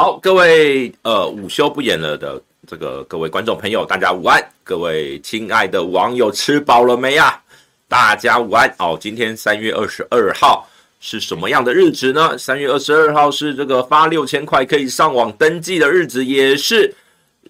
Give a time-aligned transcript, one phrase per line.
[0.00, 4.42] 好，各位呃午休不演了的这个各位观众朋友，大家午安。
[4.64, 7.38] 各位亲爱的网友，吃饱了没呀？
[7.86, 8.74] 大家午安。
[8.78, 10.66] 哦，今天三月二十二号
[11.00, 12.38] 是什么样的日子呢？
[12.38, 16.94] 三月二十二号是这个发六千块可以上网登记的日子，也是。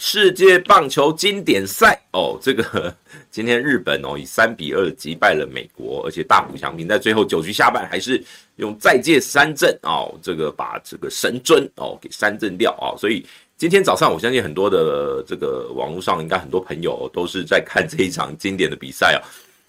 [0.02, 2.92] 世界棒球经典赛哦，这个
[3.30, 8.20] 今天日本哦以三比二击败了美国，而且大谷翔平在最后九局下半还是
[8.56, 13.22] 用再借三振哦，这个把这个神尊哦给三振掉啊，所以
[13.58, 19.20] 今天早上我相信很多的这个网络上应该很多朋友都是在看这一场经典的比赛哦。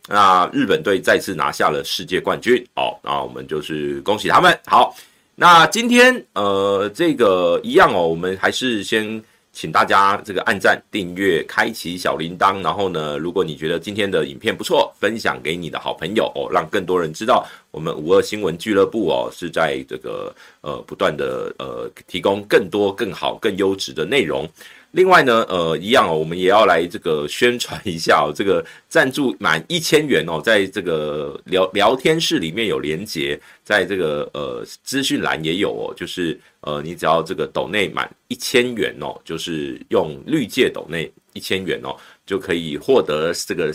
[0.07, 4.57] 那日本队再次拿下了世界冠军哦，那我们就是恭喜他们。
[4.65, 4.95] 好，
[5.35, 9.21] 那今天呃这个一样哦，我们还是先。
[9.53, 24.47] 请大家这个按赞、订阅、开启小铃铛，然后呢，如果你觉得今天的影片不错，分享给你的好朋友哦，让更多人知道我们五二新闻俱乐部哦是在这个呃不断的呃提供更多、更好、更优质的内容。
[24.91, 43.71] 另外呢，呃，一样哦，我们也要来这个宣传一下哦，这个赞助满一千元哦，在这个聊聊天室里面有连结，在这个呃资讯栏也有哦，就是呃，你只要这个斗内满一千元哦，就是用绿界斗内一千元哦，就可以获得这个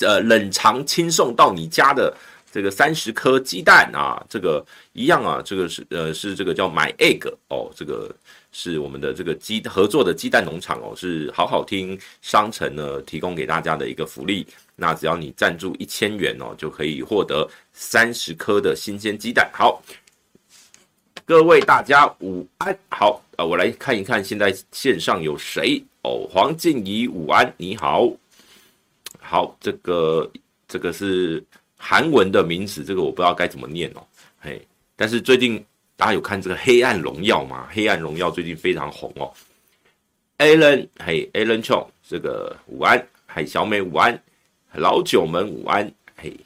[0.00, 2.14] 呃冷藏轻送到你家的
[2.52, 4.62] 这个三十颗鸡蛋啊，这个
[4.92, 8.14] 一样啊，这个是呃是这个叫 My Egg 哦，这个。
[8.58, 14.46] 是我们的这个鸡合作的鸡蛋农场哦，是好好听商城呢提供给大家的一个福利。
[14.74, 19.50] 那只要你赞助一千元哦，就可以获得三十颗的新鲜鸡蛋。
[19.52, 19.82] 好，
[21.26, 22.74] 各位大家午安。
[22.88, 26.26] 好，呃，我来看一看现在线上有谁哦？
[26.26, 28.10] 黄静怡午安，你好。
[29.20, 30.32] 好，这个
[30.66, 31.44] 这个是
[31.76, 34.02] 韩文的名字，这个我不知道该怎么念哦。
[34.40, 35.62] 嘿，但是最近。
[35.96, 37.66] 大家有看这个《黑暗荣耀》吗？
[37.74, 39.32] 《黑暗荣耀》最近非常红哦。
[40.36, 44.22] Alan，嘿，Alan Chong，这个午安，嘿小美午安，
[44.74, 46.36] 老九们午安，嘿，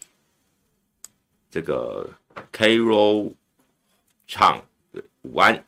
[1.50, 2.08] 这个
[2.52, 3.32] Carol
[4.28, 4.60] Chang
[5.22, 5.64] 午安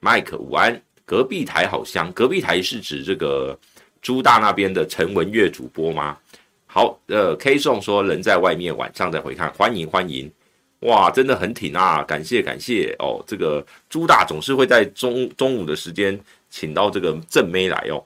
[0.00, 3.56] ，Mike 午安，隔壁台好香，隔壁台是指这个
[4.02, 6.18] 朱大那边的陈文月主播吗？
[6.66, 10.28] 好，呃，K 宋说人在外面，晚上再回看，欢迎欢迎。
[10.80, 12.02] 哇，真的很挺啊！
[12.02, 16.18] 感谢感谢哦，这个朱大总是会在中中午的时间
[16.48, 18.02] 请到这个正妹来哦。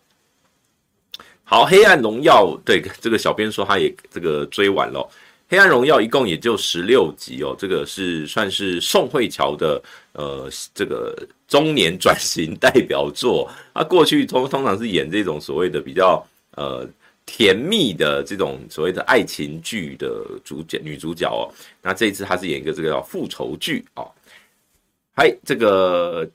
[1.44, 5.08] 好，黑暗荣耀，对这个小编说他也这个追完了，
[5.48, 9.80] 黑暗荣耀一共也就十六集哦，这个是算是宋慧乔的
[10.12, 13.48] 呃这个中年转型代表作。
[13.72, 16.26] 他过去通通常是演这种所谓的比较
[16.56, 16.84] 呃。
[17.26, 21.48] 甜蜜的这种所谓的爱情剧的主角女主角哦，
[21.82, 24.10] 那这一次她是演一个这个叫复仇剧哦。
[25.16, 26.28] 嗨，这个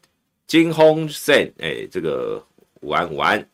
[0.47, 2.43] 金轰森，哎，这个
[2.81, 3.47] 午安午安，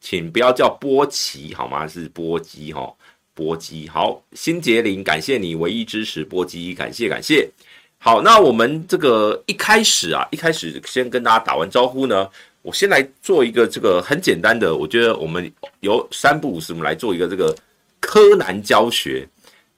[0.00, 1.88] 请不要叫波奇好吗？
[1.88, 2.94] 是波基哈，
[3.34, 4.22] 波基好。
[4.32, 7.50] 新杰林，感谢你唯一支持波基，感谢感谢。
[7.98, 12.30] 好，那我们这个一开始啊，一开始先跟大家打完招呼呢。
[12.66, 15.48] 我先来做一个这个很简单的，我觉得我们
[15.78, 17.54] 有三不五时，我们来做一个这个
[18.00, 19.24] 柯南教学，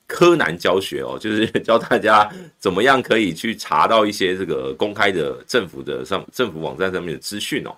[0.07, 2.27] 柯南教学哦， 就是教大家
[2.59, 7.77] 怎么样可以去查到一些这个公开的政府的上政府网站上面的资讯哦。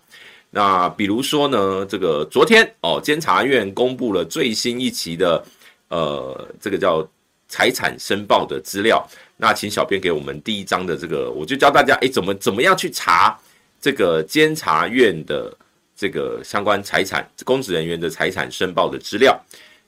[0.49, 5.45] 那比如说呢，这个昨天哦，监察院公布了最新一期的
[5.89, 7.05] 呃，这个叫
[7.49, 9.05] 财产申报的资料。
[9.37, 13.37] 那请小编给我们第一章的这个，我就教大家诶，怎么怎么样去查。
[13.81, 15.57] 这个监察院的
[15.97, 19.39] 这个相关财产公职人员的财产申报的资料，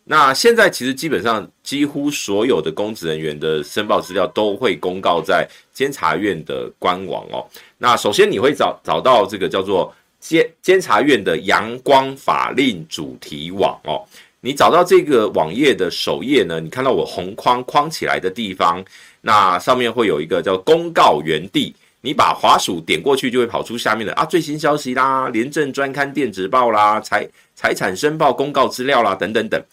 [0.04, 7.46] 那现在其实基本上几乎所有的公职人员的申报资料都会公告在监察院的官网哦。
[7.78, 14.02] 那首先你会找找到这个叫做监监察院的阳光法令主题网哦。
[14.40, 18.84] 你找到这个网页的首页呢，你看到我红框框起来的地方，
[19.20, 21.74] 那上面会有一个叫公告园地。
[22.02, 29.64] 你把滑鼠点过去，就会跑出下面的啊最新消息啦，廉政专刊电子报啦，财财产申报公告资料啦，等等等。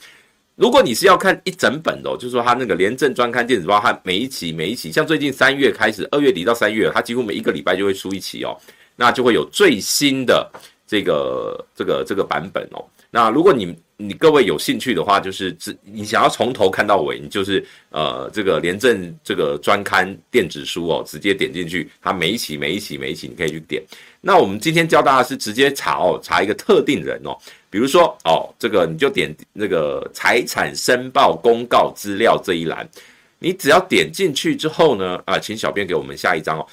[0.56, 8.56] 如果你是要看一整本哦，就是说它那个廉政专刊电子报，它每一期每一期，像最近三月开始，二月底到三月，它几乎每一个礼拜就会出一期哦，
[8.96, 10.48] 那就会有最新的
[10.86, 12.86] 这个这个这个版本哦。
[13.10, 23.84] 那如果你你各位有兴趣的话，就是只你想要从头看到尾，你就是呃这个廉政这个专刊电子书哦，直接点进去，它每一期每一期每一期你可以去点。
[24.22, 27.38] 那我们今天教大家是直接查哦，查一个特定人哦，
[27.70, 32.90] 比如说哦这个你就点那个财产申报公告资料这一栏，
[33.38, 36.66] 你只要点进去之后呢，啊，请小编给我们下一张哦。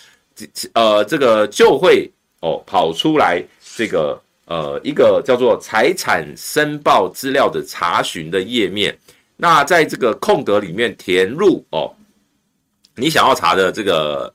[0.75, 2.09] 呃，这个就会
[2.39, 3.43] 哦跑出来
[3.75, 8.97] 这个呃一个叫做财产申报资料的查询的页面。
[9.37, 11.93] 那在这个空格里面填入哦，
[12.95, 14.33] 你想要查的这个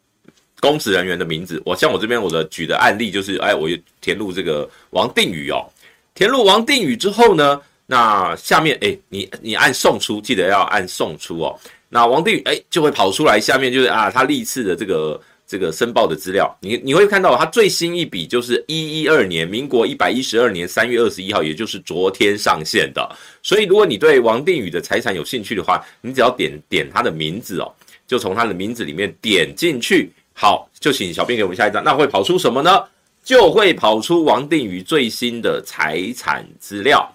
[0.60, 1.62] 公职人员的名字。
[1.66, 3.68] 我像我这边我的举的案例就是，哎，我
[4.00, 5.66] 填入这个王定宇哦。
[6.14, 11.60] 填入王定宇之后呢，那下面哎，你你按送出，记得要按送出哦。
[11.90, 15.20] 那王定宇哎就会跑出来，下面就是啊他历次的这个。
[15.52, 23.06] 这个申报的资料，你你会看到它最新一笔就是一一二年，民国一百一十二年三月二十一号，也就是昨天上线的。
[23.44, 27.70] 所以，如果你对王定宇的财产有兴趣的话，你只要点点他的名字哦，
[28.08, 30.10] 就从他的名字里面点进去。
[30.32, 32.82] 好，就请小编给我们下一张，那会跑出什么呢？
[33.22, 37.06] 就会跑出王定宇最新的财产资料。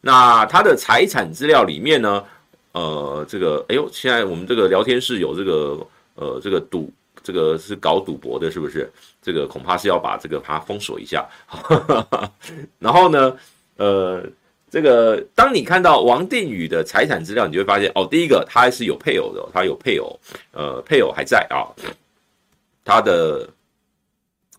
[0.00, 2.24] 那他的财产资料里面呢，
[2.72, 6.90] 呃，这个，哎呦，现在我们这个聊天室有这个，呃，这个赌。
[7.22, 8.90] 这个是搞赌博的，是不是？
[9.22, 11.26] 这个恐怕是要把这个它封锁一下。
[12.78, 13.36] 然后呢，
[13.76, 14.22] 呃，
[14.68, 20.18] 这个当你看到王定宇的财产资料，你就会发现哦，第一个他还是有配偶的，他有配偶，
[20.50, 21.70] 呃，配偶还在啊。
[22.84, 23.48] 他的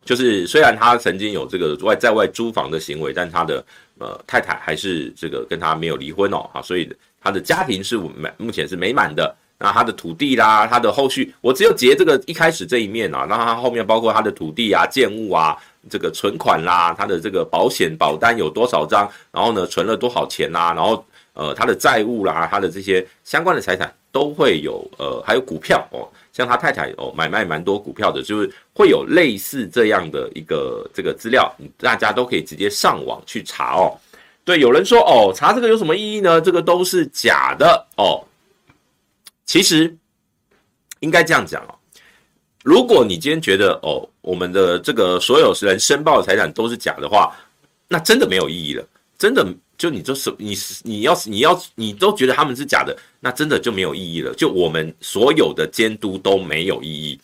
[0.06, 3.66] 就是虽然他曾经有这个外在外租房的行为，但他的
[4.00, 6.90] 呃太太还是这个跟他没有离婚哦啊，所以
[7.20, 9.36] 他的家庭是美目前是美满的。
[9.64, 15.56] 那他的土地啦，他的后续，我只有截这个一开始这一面啊，那他后面包括他的土地啊、建物啊、
[15.90, 21.02] 这个存款啦，他的这个保险保单有多少张，然后呢存了多少钱啦，然后
[21.32, 33.96] 呃他的债务啦，他的这些相关的财产都会有，呃还有股票哦，像他太太哦买卖蛮多股票的，就是会有类似这样的一个这个资料，大家都可以直接上网去查哦。
[34.44, 36.42] 对，有人说哦查这个有什么意义呢？
[36.42, 38.22] 这个都是假的哦。
[39.46, 39.96] 其实
[41.02, 41.76] 应该这样讲哦，
[42.64, 47.36] 如果你今天觉得哦，我们的这个所有人申报的财产都是假的话，
[47.88, 48.88] 那真的没有意义了。
[49.18, 49.46] 真的，
[49.78, 54.34] 就你就是你你要你要你都觉得他们是假的，那真的就没有意义了。
[54.34, 57.20] 就我们所有的监督都没有意义。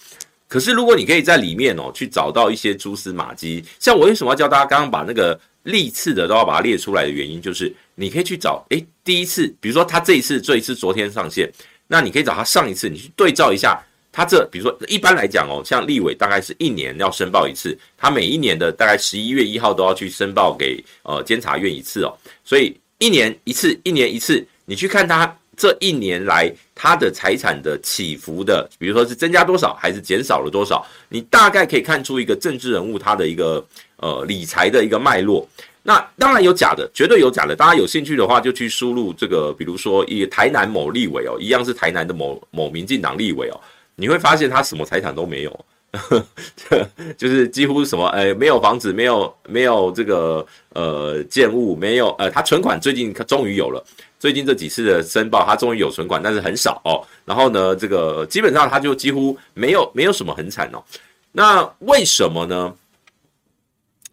[0.47, 11.51] 可是如果你可以在里面哦去找到一些蛛丝马迹，像我为什么要教大家刚刚把那个历次的都要把它列出来的原因，就是你可以去找诶，第一次，比如说他这一次这一次昨天上线。
[11.91, 13.81] 那你可以找他上一次，你去对照一下，
[14.11, 33.65] 他这比如说一般来讲哦，像立委大概是一年要申报一次，他每一年的大概十一月一号都要去申报给呃监察院一次哦，所以一年一次，一年一次，你去看他这一年来他的财产的起伏的，比如说是增加多少还是减少了多少，你大概可以看出一个政治人物他的一个
[33.97, 35.49] 呃理财的一个脉络。
[35.89, 37.55] 那当然有假的，绝对有假的。
[37.55, 43.59] 大家有兴趣的话，就去输入这个，比如说以台南某立委哦，一样是台南的某某民进党立委哦，
[43.95, 45.65] 你会发现他什么财产都没有，
[47.17, 53.83] 就是几乎什么呃没有房子，没有没有这个呃建物，没有呃他存款最近终于有了，
[54.19, 57.01] 最近这几次的申报他终于有存款，但是很少哦。
[57.25, 60.83] 然后呢，这个基本上他就几乎没有没有什么很惨哦。
[61.31, 62.71] 那为什么呢？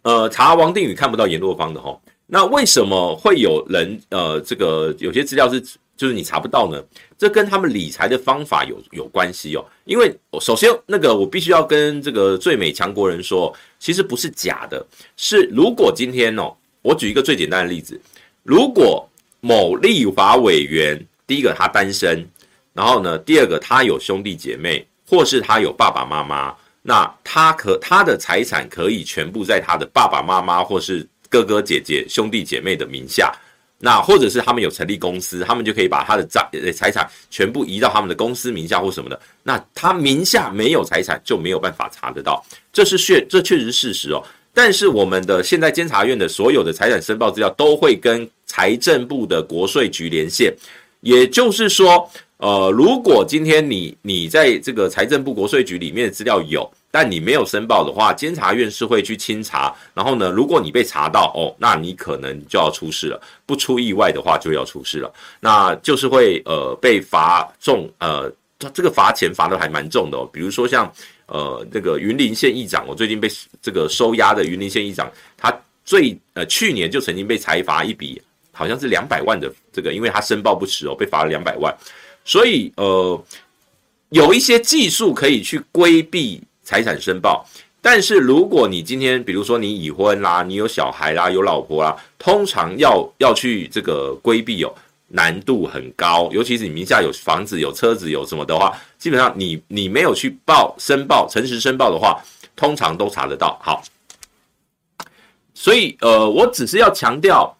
[0.06, 1.98] 呃，查王定宇看不到阎若芳的齁，
[2.28, 5.60] 那为什么会有人呃，这个有些资料是
[5.96, 6.80] 就是你查不到呢？
[7.18, 9.64] 这跟他们理财的方法有有关系哦。
[9.84, 14.86] 因为首先那个我必须要跟这个最美强国人说，其实不是假的，
[15.16, 18.00] 是如果今天哦，我举一个最简单的例子，
[18.44, 19.04] 如果
[19.40, 22.24] 某立法委员第一个他单身，
[22.72, 26.54] 然后呢，第二个他有兄弟姐妹，或是他有爸爸妈妈。
[26.88, 33.34] 那他可他的财产可以全部在他的爸爸妈妈或是哥哥姐姐兄弟姐妹的名下，
[33.76, 39.20] 那或者是他们有成立公司，他们就可以把他的财财产全部移到他们的公司名下或什么的。
[39.42, 42.40] 那他名下没有财产就没有办法查得到，
[42.72, 44.22] 这是确这确实是事实哦。
[44.54, 50.54] 但是我们的现在监察院的所有的财产申报资料都会跟财政部的国税局连线，
[51.00, 52.08] 也就是说。
[52.38, 59.74] 呃，如果今天你你在这个财政部国税局里面的资料有，但你没有申报的话，监察院是会去清查。
[59.94, 63.18] 然后呢，如果你被查到哦，那你可能就要出事了。
[63.46, 65.10] 不出意外的话，就要出事了。
[65.40, 68.30] 那就是会呃被罚重呃，
[68.74, 70.28] 这个罚钱罚的还蛮重的哦。
[70.30, 70.92] 比如说像
[71.24, 73.30] 呃那个云林县议长，我最近被
[73.62, 75.50] 这个收押的云林县议长，他
[75.86, 78.20] 最呃去年就曾经被裁罚一笔，
[78.52, 81.74] 好像是两百万的这个，因为他申报不实哦，被罚了两百万。
[82.26, 83.24] 所以，呃，
[84.08, 87.46] 有一些技术可以去规避财产申报，
[87.80, 94.74] 但是如果你今天，比如说你已婚啦，你有小孩啦，有老婆啦，通常要要去这个规避哦，
[95.06, 102.20] 难度很高，尤其是你名下有房子、有车子、有什么的话，基本上你你没有去报申报、诚实申报的话，
[102.56, 103.56] 通常都查得到。
[103.62, 103.80] 好，
[105.54, 107.56] 所以呃，我只是要强调，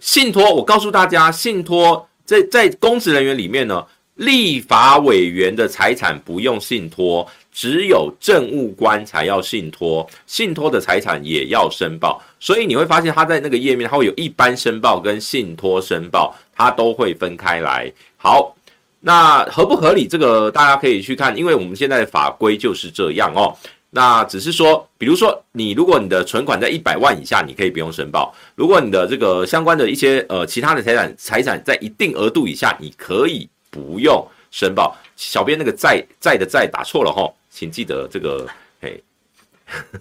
[0.00, 3.86] 信托，我告诉大家，信托在在公职人员里面呢，
[4.18, 12.22] 立法委员的财产不用信托，只有政务官才要信托，信托的财产也要申报。
[12.38, 17.92] 所以你会发现，它在那个页面，它会有一般申报跟信托申报，它都会分开来。
[18.16, 18.54] 好。
[19.00, 20.08] 那合不合理？
[20.08, 23.54] 这个大家可以去看，因为我们现在的法规就是这样哦。
[23.90, 34.96] 那只是说，比如说你如果你的存款在一百万以下，你可以不用申报；如果你的这个相关的一些呃其他的财产财产在一定额度以下，你可以不用申报。
[35.16, 38.46] 小编那个在在的在打错了哈，请记得这个
[38.80, 39.02] 嘿，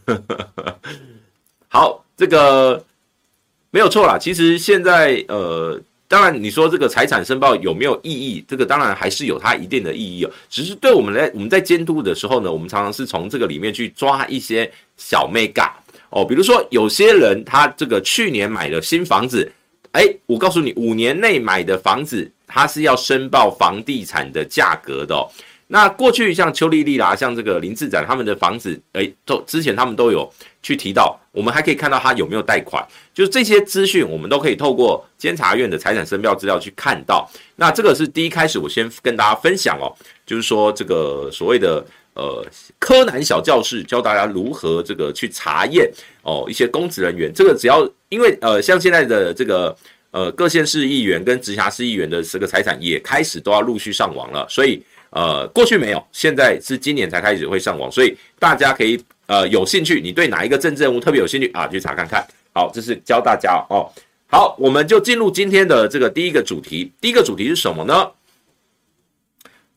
[1.70, 2.84] 好，这个
[3.72, 4.18] 没有错啦。
[4.18, 5.82] 其实现在呃。
[6.10, 8.42] 当然，你说这个财产申报有没有意义？
[8.48, 10.32] 这个当然还是有它一定的意义哦。
[10.50, 15.70] 只是对我们来，我们在监督的时候呢，我们常常是从这个里面去抓一些小眉角
[16.10, 16.24] 哦。
[16.24, 19.52] 比如说，有些人他这个去年买了新房子，
[19.92, 25.28] 哎，我告诉你，五年内买的房子，它是要申报房地产的价格的哦。
[25.70, 30.32] 那过去像邱丽丽啦，像这个林志展他们的房子，诶，都之前他们都有
[30.64, 32.82] 去提到，我们还可以看到他有没有贷款，
[33.14, 37.30] 就是这些资讯，我们都可以透过监察院的财产申报资料去看到。
[37.58, 39.92] 那这个是第一开始，我先跟大家分享哦，
[40.26, 42.46] 就是说这个所谓的呃
[42.80, 45.92] 柯南小教室，教大家如何这个去查验
[46.28, 49.76] 哦一些公职人员，这个只要因为呃像现在的这个
[50.12, 54.84] 呃各县市议员跟直辖市议员的这个财产也开始都要陆续上网了，所以。
[55.12, 62.22] 呃，过去没有，现在是今年才开始会上网，所以大家可以呃有兴趣，你对哪一个政治人物特别有兴趣啊，去查看看。
[62.54, 63.90] 好，这是教大家哦。
[64.28, 66.92] 好，我们就进入今天的这个第一个主题。
[67.00, 68.06] 第一个主题是什么呢？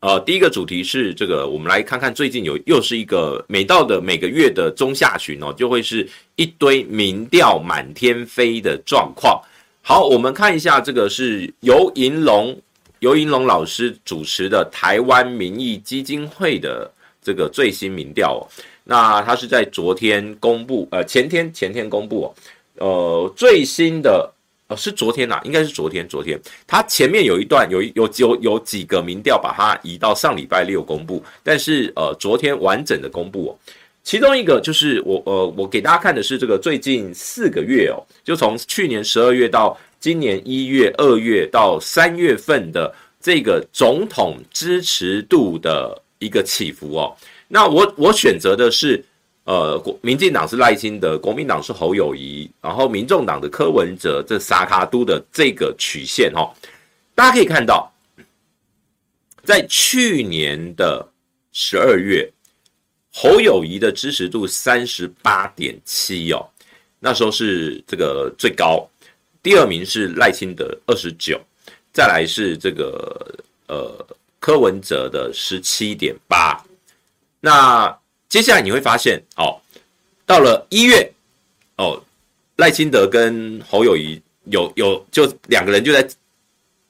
[0.01, 9.39] 呃，第一个主题是这个，我们来看看最近有又是一个每到的每个月的中下旬哦，就会是一堆民调满天飞的状况。
[9.83, 12.59] 好，我们看一下这个是游盈隆。
[13.01, 16.91] 游盈隆老师主持的台湾民意基金会的
[17.23, 18.41] 这个最新民调哦，
[18.85, 22.29] 那他是在昨天公布，呃，前天前天公布哦，
[22.77, 24.31] 呃，最新的
[24.71, 33.51] 呃是昨天呐，应该是昨天昨天，他前面有一段有有有有几个民调把它移到上礼拜六公布，但是呃昨天完整的公布哦，
[34.03, 39.77] 其中一个就是我呃我给大家看的是这个最近四个月哦，就从去年十二月到。
[40.01, 47.15] 今年一月、二月到三月份的这个总统支持度的一个起伏哦，
[47.49, 49.05] 那我我选择的是，
[49.45, 56.53] 呃，国民进党是赖清德，国民党是侯友谊，然后民众党的柯文哲，这三脚督的这个曲线哦，
[57.15, 57.91] 大家可以看到，
[59.43, 61.05] 在去年的
[61.53, 62.31] 十二月，
[63.13, 66.47] 侯友谊的支持度三十八点七哦，
[67.01, 68.87] 那时候是这个最高。
[69.43, 71.41] 第二名是赖清德二十九，
[71.93, 73.35] 再来是这个
[73.69, 74.07] 呃
[74.39, 76.63] 柯文哲的十七点八。
[77.41, 77.99] 那
[78.31, 79.61] 接下来你会发现哦，
[80.25, 81.13] 到了一月
[81.77, 82.03] 哦，
[82.57, 86.09] 赖清德跟侯友宜有有就两个人就在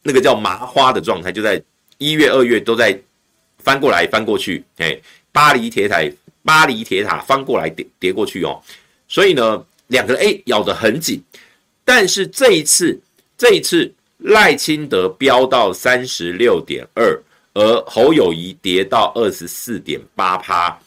[0.03, 1.61] 那个叫麻花的状态，就在
[1.99, 2.97] 一月二月都在
[3.59, 4.97] 翻过来翻过去，哎，
[5.33, 5.99] 巴黎铁塔
[6.45, 8.63] 巴黎铁塔翻过来叠叠过去哦，
[9.09, 11.23] 所以呢两个人哎咬得很紧。
[11.85, 13.01] 但是这一次，
[13.37, 17.21] 这一次赖清德飙到三十六点二，
[17.55, 20.79] 而侯友宜跌到二十四点八趴，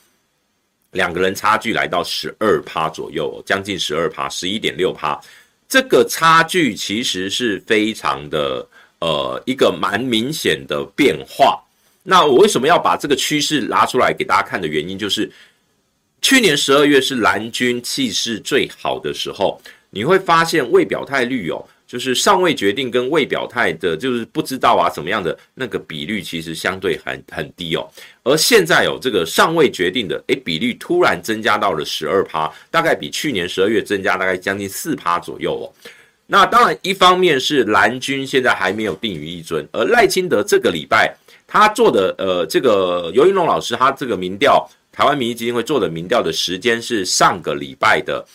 [0.94, 5.20] 两个人差距来到十二趴左右，将近十二趴，十一点六趴。
[5.68, 8.66] 这个差距其实是非常的，
[9.00, 11.62] 呃，一个蛮明显的变化。
[12.04, 15.32] 那我为什么要把这个趋势拉出来给大家看的原因，就是
[16.22, 19.62] 去年十二月是蓝军气势最好的时候。
[19.96, 27.88] 你会发现未表态率哦，就是尚未决定跟未表态的，就是不知道啊怎么样的那个比率，其实相对很很低哦。
[28.24, 35.70] 而现在有、哦、这个尚未决定的，诶，比率突然增加到了十二趴，大概比去年十二月增加大概将近四趴左右哦。
[36.26, 48.26] 那当然，一方面是蓝军现在还没有定于一尊，而赖清德这个礼拜他做的呃，这个尤云龙老师他这个民调，台湾民意基金会做的民调的时间是上个礼拜的。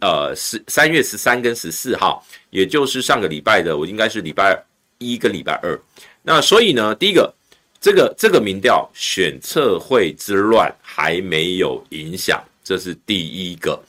[0.00, 4.60] 呃，十三月十三跟十四号，也就是上个礼拜的，我应该是礼拜
[4.98, 5.80] 一跟礼拜二。
[6.22, 7.32] 那所以呢，第一个，
[7.80, 13.80] 这个这个民调选测会之乱还没有影响，这是第一个，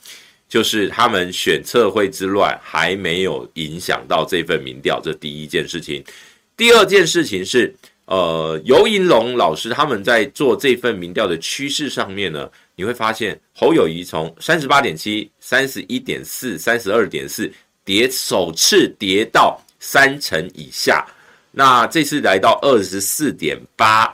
[0.47, 6.03] 就是他们选测会之乱还没有影响到这份民调，这第一件事情。
[6.55, 7.75] 第二件事情是，
[8.05, 17.49] 呃，游银龙老师他们在做这份民调的趋势上面呢，你会发现侯友宜从三十八点七、三十一点四、三十二点四
[17.85, 21.05] 跌，首次跌到三成以下。
[21.49, 24.13] 那这次来到二十四点八，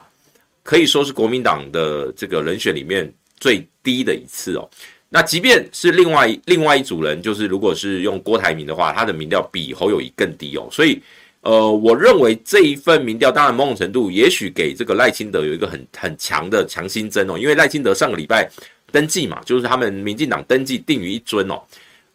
[0.62, 4.70] 可以说是国民党的这个人选里面最低的一次哦。
[5.10, 11.02] 那即便是另外另外一组人，就是如果是用郭台铭的话，他的民调比侯友宜更低哦，所以。
[11.42, 18.50] 呃，我认为这一份民调，当然某种程度，也许给这个赖清德有一个很很强的强心针哦，因为赖清德上个礼拜
[18.92, 21.62] 登记嘛，就是他们民进党登记定于一尊哦，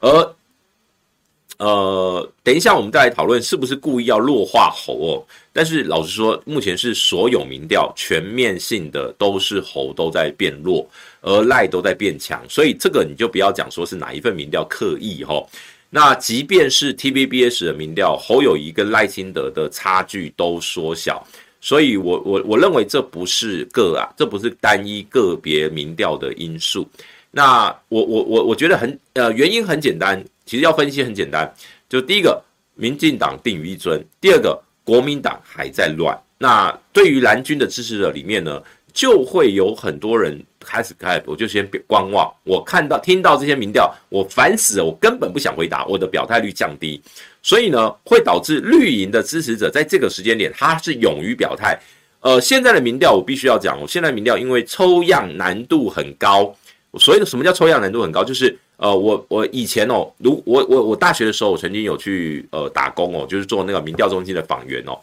[0.00, 0.34] 而
[1.56, 10.86] 呃，等一下我们再来讨论是不是故意要弱化侯哦，但是老实说，目前是所有民调全面性的都是侯都在变弱，
[11.22, 15.42] 而赖都在变强，所以这个你就不要讲说是哪一份民调刻意哈。
[15.96, 21.24] 那即便是 TVBS 的民调，侯友谊跟赖清德的差距都缩小，
[21.60, 26.84] 所以我我我认为这不是个啊，这不是单一个别民调的因素。
[27.30, 31.48] 那我我我我觉得很呃原因很简单，其实要分析很简单，
[31.88, 32.42] 就第一个，
[32.74, 36.20] 民进党定于一尊，第二个，国民党还在乱。
[36.38, 38.60] 那对于蓝军的支持者里面呢，
[38.92, 40.44] 就会有很多人。
[40.64, 42.32] 开始开，我就先观望。
[42.42, 45.84] 我看到、听到这些民调，我烦死了，我根本不想回答。
[45.86, 47.00] 我的表态率降低，
[47.42, 51.78] 所以呢，会导致绿营的支持者在这个时间点，他是勇于表态。
[52.20, 56.52] 呃，现在的民调我必须要讲，我现在民调因为抽样难度很高，
[56.98, 58.24] 所以什么叫抽样难度很高？
[58.24, 64.98] 就是呃，我我以前哦，如我我我大学的时候，我曾经有去呃打工哦，就是做那个民调中心的访员哦。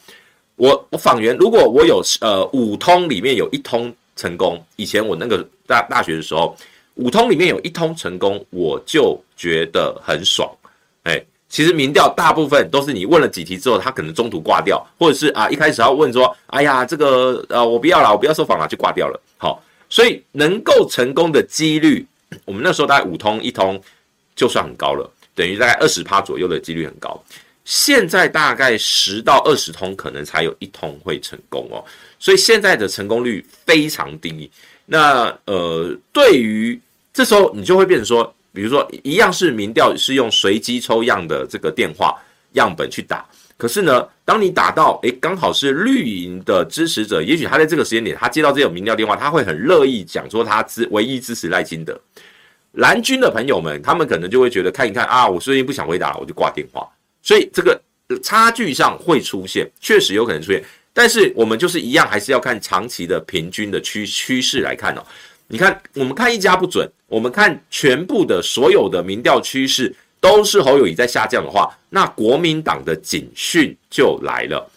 [0.56, 3.94] 我我访员，如果我有呃五通里面有一通。
[4.16, 4.64] 成功。
[4.76, 6.56] 以前我那个大大学的时候，
[6.96, 10.50] 五通里面有一通成功，我就觉得很爽。
[11.04, 19.20] 哎，其实民调大部分都是你问了几题之后，他可能中途挂掉，或者是啊一开始要问说，哎呀这个呃我不要了，我不要受访了，就挂掉了。
[19.38, 22.06] 好，所以能够成功的几率，
[22.46, 23.82] 我们那时候大概五通一通
[24.36, 27.22] 就算很高了，等于大概二十趴左右的几率很高。
[27.64, 31.84] 现在大概十到二十通可能才有一通会成功哦。
[32.20, 34.50] 所以现在的成功率非常低。
[34.86, 36.80] 那呃，对于
[37.14, 42.20] 这时候你就会变成说，比如说一样是民调是用随机抽样的这个电话
[42.54, 43.26] 样本去打，
[43.58, 51.98] 可是呢，当你打到诶刚好是绿营的支持者，也许他在这个时间点他接到这种民调电话，他会很乐意讲说他支唯一支持赖清德。
[52.74, 56.86] 蓝军的朋友们，他们可能就会觉得看一看啊，我最近不想回答，我就挂电话。
[57.22, 57.82] 所以这个
[58.24, 60.64] 差距上会出现，确实有可能出现。
[60.94, 65.04] 但是我们就是一样，还是要看长期的平均的趋趋势来看哦。
[65.48, 74.70] 你看，我们看一家不准，我们看全部的所有的民调趋势都是侯友谊在下降的话，那国民党的警讯就来了。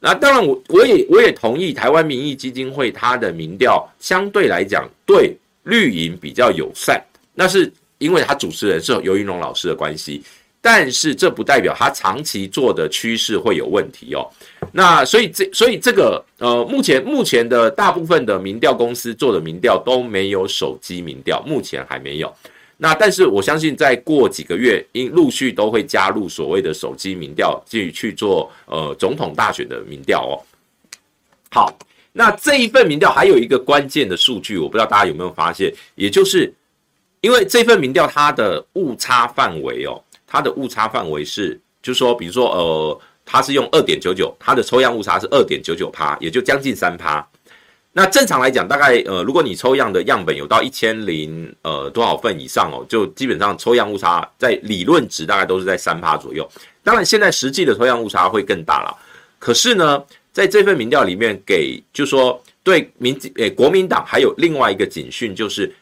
[0.00, 7.02] 那当然我，我我也我也同意台湾民意基金会它的民调相对来讲对绿营比较友善，
[7.34, 10.22] 那是因为他主持人是游盈隆老师的关系。
[10.66, 14.26] 但是这不代表他长期做的趋势会有问题哦。
[14.72, 22.34] 那所以这所以这个呃，目前目前的大部分的民调公司做的民调都没有手机民调，目前还没有。
[22.78, 30.34] 那但是我相信再过几个月，因陆续都会加入所谓的手机民调，继续去做呃总统大选的民调哦。
[31.50, 31.70] 好，
[32.10, 36.50] 那这一份民调还有一个关键的数据，我不知道大家有没有发现，也就是
[37.20, 40.02] 因为这份民调它的误差范围哦。
[40.34, 47.24] 它的误差范围是，就是说，比如说，呃，它是用二点九九，它的抽样误差是二点九九趴，也就将近三趴。
[47.92, 56.44] 那正常来讲，大概呃，如果你抽样的样本有到一千零呃多少份以上哦，就基本上抽样误差在理论值大概都是在三趴左右。
[56.82, 58.92] 当然，现在实际的抽样误差会更大了。
[59.38, 65.72] 可是呢，在这份民调里面给，就是说对民诶、欸、国民党还有另外一个警讯就是。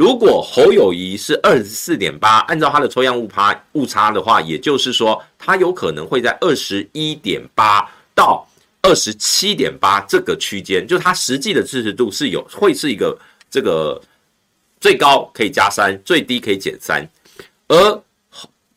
[0.00, 8.48] 如果侯友谊是二十四点八，按照他的抽样误差误差的话，也就是说，他有可能会在二十一点八到
[8.80, 13.14] 二十七点八这个区间，就他实际的支持度是有会是一个
[13.50, 14.00] 这个
[14.80, 17.06] 最高可以加三，最低可以减三，
[17.68, 18.02] 而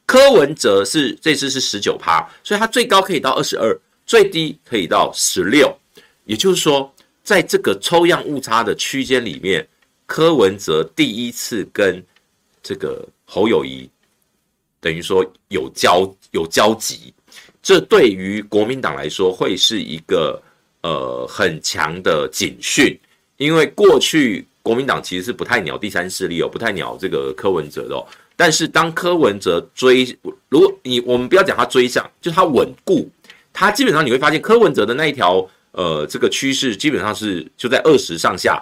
[0.05, 3.73] 柯文哲是这次是十九趴，所以他最高可以到二十二，
[4.05, 5.73] 最低可以到十六，
[6.25, 9.65] 也就是说，在这个抽样误差的区间里面。
[10.05, 12.03] 柯文哲第一次跟
[12.61, 13.89] 这个侯友谊
[14.79, 17.13] 等于说有交有交集，
[17.61, 20.41] 这对于国民党来说会是一个
[20.81, 22.99] 呃很强的警讯，
[23.37, 28.05] 因为过去国民党其实是不太鸟第三势力哦，不太鸟这个柯文哲的哦。
[28.35, 30.05] 但是当柯文哲追，
[30.49, 33.09] 如果你我们不要讲他追上，就他稳固，
[33.53, 38.61] 他基本上你会发现柯文哲的那一条呃，这个趋势基本上是就在二十上下，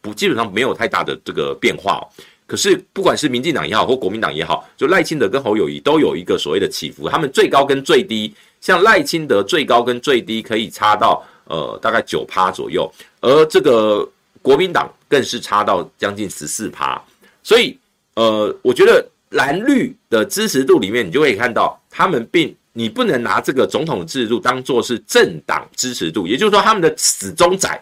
[0.00, 2.00] 不基本上没有太大的这个变化。
[2.46, 14.04] 可是不管是民进党也好，或国民党也好，就赖清德跟侯友宜都有一个所谓的起伏，他们最高跟最低，像赖清德最高跟最低可以差到呃大概九趴左右，而这个
[14.42, 17.00] 国民党更是差到将近十四趴，
[17.44, 17.78] 所以
[18.14, 27.80] 呃，我觉得蓝绿的支持度里面，你就会看到他们并你不能拿这个总统制度当做是政党支持度，也就是说他们的死忠仔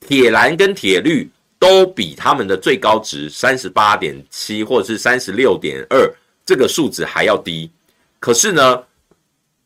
[0.00, 1.28] 铁蓝跟铁绿。
[1.58, 6.14] 都比他们的最高值三十八点七或者是三十六点二
[6.44, 7.70] 这个数值还要低，
[8.20, 8.84] 可是呢，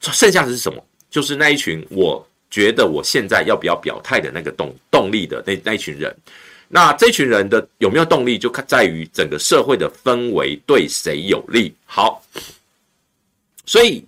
[0.01, 0.83] 剩下的是什么？
[1.11, 6.17] 就是那一群我觉得我现在要不要表态的那个动动力的那那一群人。
[6.69, 11.75] 那这群人的有没有动力，就看在于整个社会的氛围对谁有利。
[11.85, 12.23] 好，
[13.67, 14.05] 所以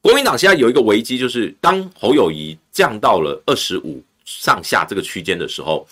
[0.00, 5.86] 国民党现在有一个危机，就是当侯友谊降到了二十五上下这个区间的时候。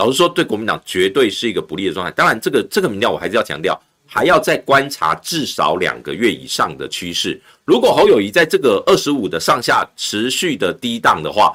[0.00, 2.10] 老实说，对国民党绝对是一个不利的状态。
[2.12, 7.38] 当然，这个这个民调我还是要强调，还要再观察至少两个月以上的趋势。
[7.66, 11.52] 如果侯友宜在这个二十五的上下持续的低档的话，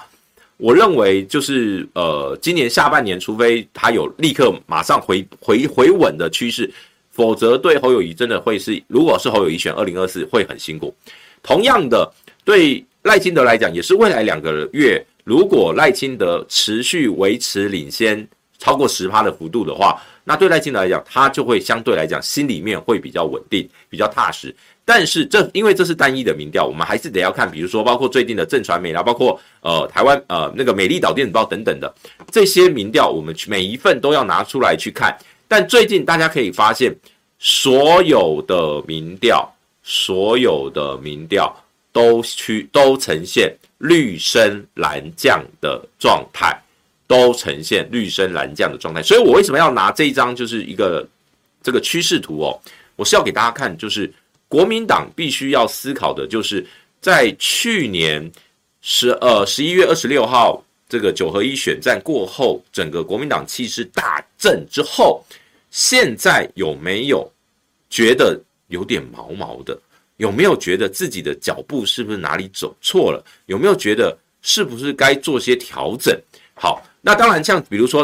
[0.58, 6.72] 我认为就是呃，今年下半年，除非他有立刻马上回回回稳的趋势，
[7.10, 10.96] 否则对侯友宜真的会是，如果是侯友宜选二零二四会很辛苦。
[11.42, 12.08] 同样的，
[12.44, 18.28] 对赖清德来讲，也是未来两个月，如果赖清德持续维持领先。
[18.65, 24.54] 超过十趴的幅度的话，那对赖清德来讲，他就会相对来讲心里面会比较稳定，比较踏实。
[24.84, 31.93] 但是这因为这是单一的民调，我们还是得要看，比如说包括最近的正传媒啦，包括呃台湾呃那个美丽岛电子报等等的
[32.32, 35.15] 这些民调，我们每一份都要拿出来去看。
[35.47, 36.91] 但最近大家可以发现，
[37.38, 39.47] 所有的民调，
[39.84, 41.56] 所有的民调
[41.91, 46.60] 都去都呈现绿升蓝降的状态。
[47.08, 51.08] 都呈现绿升蓝降的状态，所以我为什么要拿这一张就是一个
[51.62, 52.60] 这个趋势图哦？
[52.96, 54.12] 我是要给大家看，就是
[54.48, 56.65] 国民党必须要思考的，就是
[57.00, 58.32] 在去年
[58.82, 65.24] 十呃十一月二十六号这个九合一选战过后，整个国民党气势大振之后，
[65.70, 67.32] 现在有没有
[67.88, 68.39] 觉得
[68.70, 69.80] 有点毛毛的？
[70.18, 73.24] 有没有觉得自己的脚步是不是哪里走错了？
[73.46, 76.20] 有没有觉得是不是该做些调整？
[76.56, 76.82] 好。
[77.08, 78.04] 那当然，像比如说，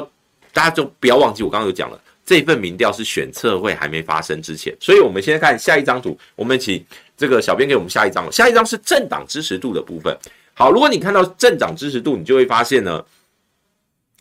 [0.54, 6.86] 大家就不要忘记，我刚刚有讲了，这份民调是选测会还没发生之前，所以我们先看下一张图，我们请
[7.18, 10.16] 这个小编给我们下一张，下一张是政党支持度的部分。
[10.54, 13.04] 好，如果你看到政党支持度，你就会发现呢，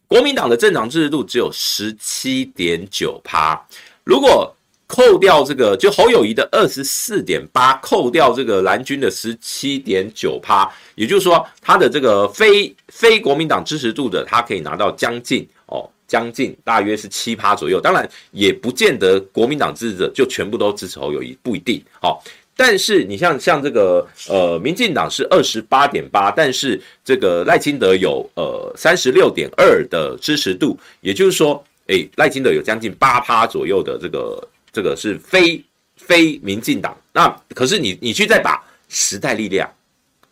[0.08, 3.62] 国民党的政党支持度只有十七点九趴，
[4.02, 4.50] 如果
[4.90, 17.80] 扣掉这个，就侯友宜的二十四点八，扣掉这个蓝军的十七点九趴，也就是说，他的这个非非国民党支持度的，他可以拿到将近哦，将近大约是七趴左右。
[17.80, 21.80] 当然，也不见得国民党支持者就全部都支持侯友宜，不一定。
[22.00, 22.20] 好、
[22.56, 34.44] 但是你像像这个呃，民进党是二十八点八，但是这个赖清德有呃三十六点二的支持度，也就是说，诶，赖清德有将近八趴左右的这个。
[34.72, 35.62] 这个是非
[35.96, 39.68] 非民进党，那可是你你去再把时代力量、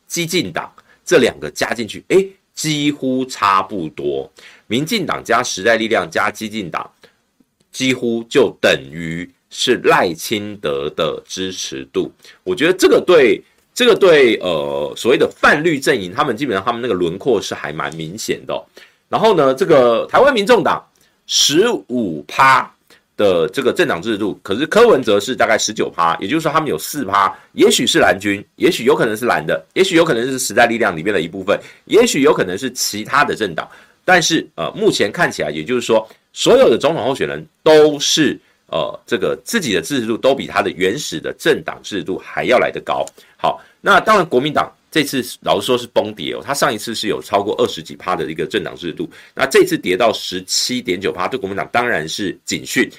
[0.06, 0.72] 激进党
[1.04, 2.24] 这两个加进去，哎，
[2.54, 4.30] 几乎差不多。
[4.66, 6.88] 民进党加时代力量加激进党，
[7.72, 12.10] 几乎就等于是赖清德的支持度。
[12.44, 13.42] 我觉得这个对
[13.74, 18.66] 这个对呃所谓的泛绿阵营，他们基本上他们那个轮廓是还蛮明显的。
[19.08, 20.84] 然后呢，这个台湾民众党
[21.26, 22.72] 十五趴。
[23.18, 33.68] 的这个政党制度，可是柯文哲是大概十九趴，也就是说他们有四趴，也许是蓝军，也许有可能是蓝的，也许有可能是时代力量里面的一部分，也许有可能是其他的政党，
[34.04, 43.04] 但是呃，目前看起来，也就是说，所有的总统候选人都是呃这个自己的支持度都比他的原始的政党制度还要来得高。
[43.36, 44.72] 好，那当然国民党。
[44.90, 52.90] 这次老实说是崩跌哦，他上一次是有超过二十几趴的一个政党制度，那这次跌到十七点九趴，对国民党当然是警讯，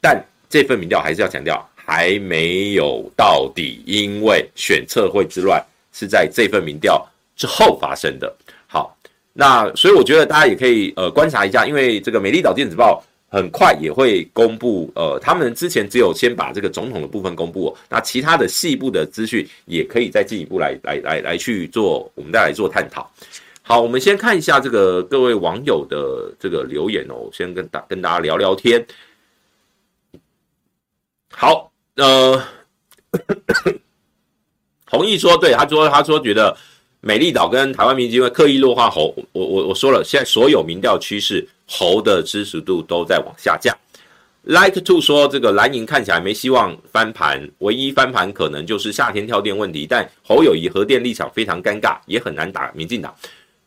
[0.00, 8.34] 但这份民调还是要强调还没有到底，因为选测会之乱是在这份民调之后发生的。
[8.66, 8.96] 好，
[9.32, 13.04] 那所以我觉得大家也可以呃观察一下，因为这个美丽岛电子报。
[13.28, 23.10] 很快也会公布，呃，他们之前只有先把这个总统的部分公布，那其他的细部的资讯也可以再进一步来来来来去做，我们再来做探讨。
[23.62, 28.86] 好，我们先看一下这个各位网友的这个留言哦，先跟大跟大家聊聊天。
[31.32, 32.40] 好，呃，
[34.86, 36.56] 同意说，对，他说他说觉得，
[37.00, 43.76] 美丽岛跟台湾民基会刻意弱化侯，我我我说了，现在所有民调趋势侯的支持度都在往下降。
[44.48, 53.12] Like to 说这个蓝营看起来没希望翻盘，唯一翻盘可能就是夏天跳电问题，但侯友谊核电立场非常尴尬，也很难打民进党，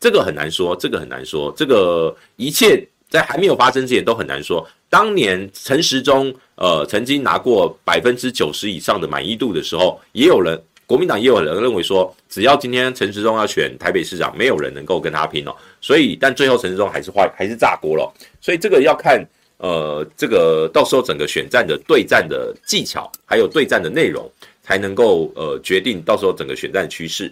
[0.00, 4.66] 这个很难说，这个很难说，这个一切在还没有发生之前都很难说。
[4.88, 15.54] 当年陈时中呃曾经拿过百分之九十以上的满意度的时候，也有人国民党也有人认为说，只要今天陈时中要选台北市长，没有人能够跟他拼哦。
[15.80, 18.12] 所以，但最后陈时中还是坏，还是炸锅了。
[18.40, 19.24] 所以这个要看。
[19.62, 24.26] 呃，这个到时候整个选战的对战的技巧，还有对战的内容，
[24.62, 27.30] 才能够呃决定到时候整个选战的趋势。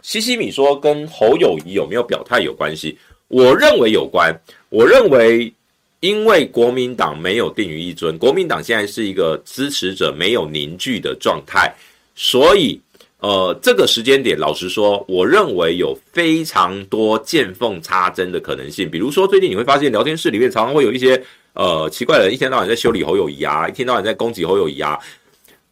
[0.00, 2.98] 西西米说跟侯友谊有没有表态有关系？
[3.28, 4.34] 我认为有关。
[4.70, 5.52] 我认为，
[6.00, 11.70] 因为国民党没有定于一尊，国民党现在是一个支持者没有凝聚的状态，
[12.14, 12.80] 所以。
[13.20, 18.90] 呃，这个时间点，老实说，我认为有非常多见缝插针的可能性。
[18.90, 24.98] 比如说，最近你会发现聊天室里面常常会有一些呃奇怪的人，一天到晚在修理侯友宜啊，一天到晚在攻击侯友宜啊。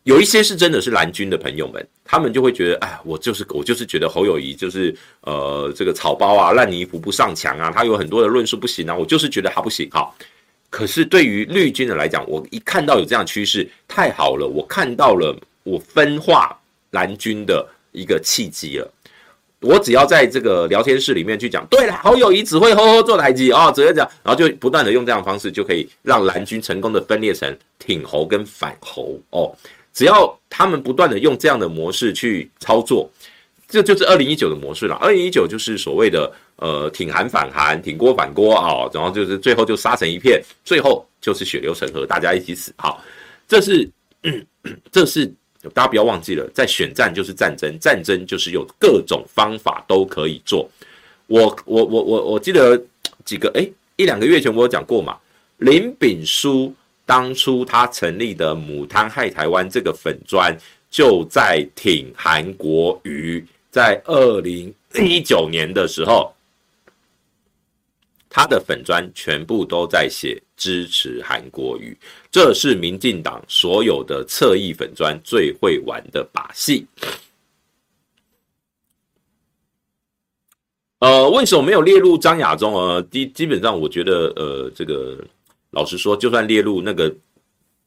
[0.05, 9.89] 有一些是真的是蓝军的朋友们，他们就会觉得，哎，我就是我就是觉得侯友宜就是呃这个草包啊，烂泥扶不上墙啊，他有很多的论述不行啊，我就是觉得他不行。
[9.91, 10.15] 好，
[10.69, 16.55] 可是对于绿军的来讲，我一看到有这样趋势，太好了，我看到了我分化。
[16.91, 18.91] 蓝军的一个契机了，
[19.61, 29.53] 我只要在这个聊天室里面去讲，对了，侯友谊只会呵呵做台机哦，只会讲，然后就不断的用这样的方式，就可以让蓝军成功的分裂成挺侯跟反侯哦。
[29.93, 33.11] 只要他们不断的用这样的模式去操作，
[33.67, 34.95] 这就是二零一九的模式了。
[34.97, 42.73] 二零一九就是所谓的呃挺韩反韩，挺郭反郭啊，然后就是最后就杀成一片，最后就是血流成河，大家一起死。
[42.77, 43.03] 好，
[43.49, 43.91] 这是
[44.93, 45.31] 这是。
[45.75, 50.71] 大家不要忘记了，在选战就是战争，战争就是有各种方法都可以做。
[51.27, 52.81] 我我我我我记得
[53.25, 55.17] 几个诶，一两个月前我有讲过嘛。
[55.59, 56.73] 林炳书
[57.05, 60.57] 当初他成立的母汤害台湾这个粉专，
[60.91, 66.33] 就在挺韩国瑜，在二零一九年的时候。
[68.31, 71.97] 他的粉专全部都在写支持韩国瑜，
[72.31, 76.87] 这是民进党所有的侧翼粉专最会玩的把戏。
[81.01, 83.01] 呃，为什么没有列入张亚中啊？
[83.11, 85.17] 基基本上，我觉得，呃，这个
[85.71, 87.15] 老实说，就算列入那个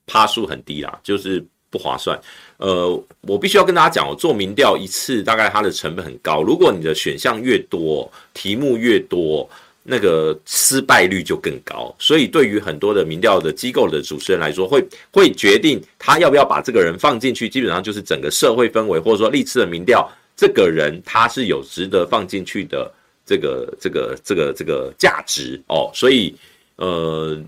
[0.08, 2.18] 趴数很低啦，就是不划算。
[2.56, 9.48] 呃，我必须要跟大家讲，我做民调一次大概它的成本很高，如果你的选项越多，题目越多。
[9.84, 22.92] 那个失败率就更高，所以对于很多的民调的机构的主持人来说，会会决定他要不要把这个人放进去，基本上就是整个社会氛围，或者说历次的民调，这个人他是有值得放进去的
[23.26, 26.36] 这个这个这个这个价值哦，所以
[26.76, 27.42] 呃，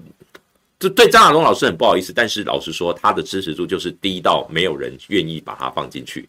[0.80, 6.28] 这对张亚东老师很不好意思，但是老实说，他的支持度就是低到没有人愿意把他放进去。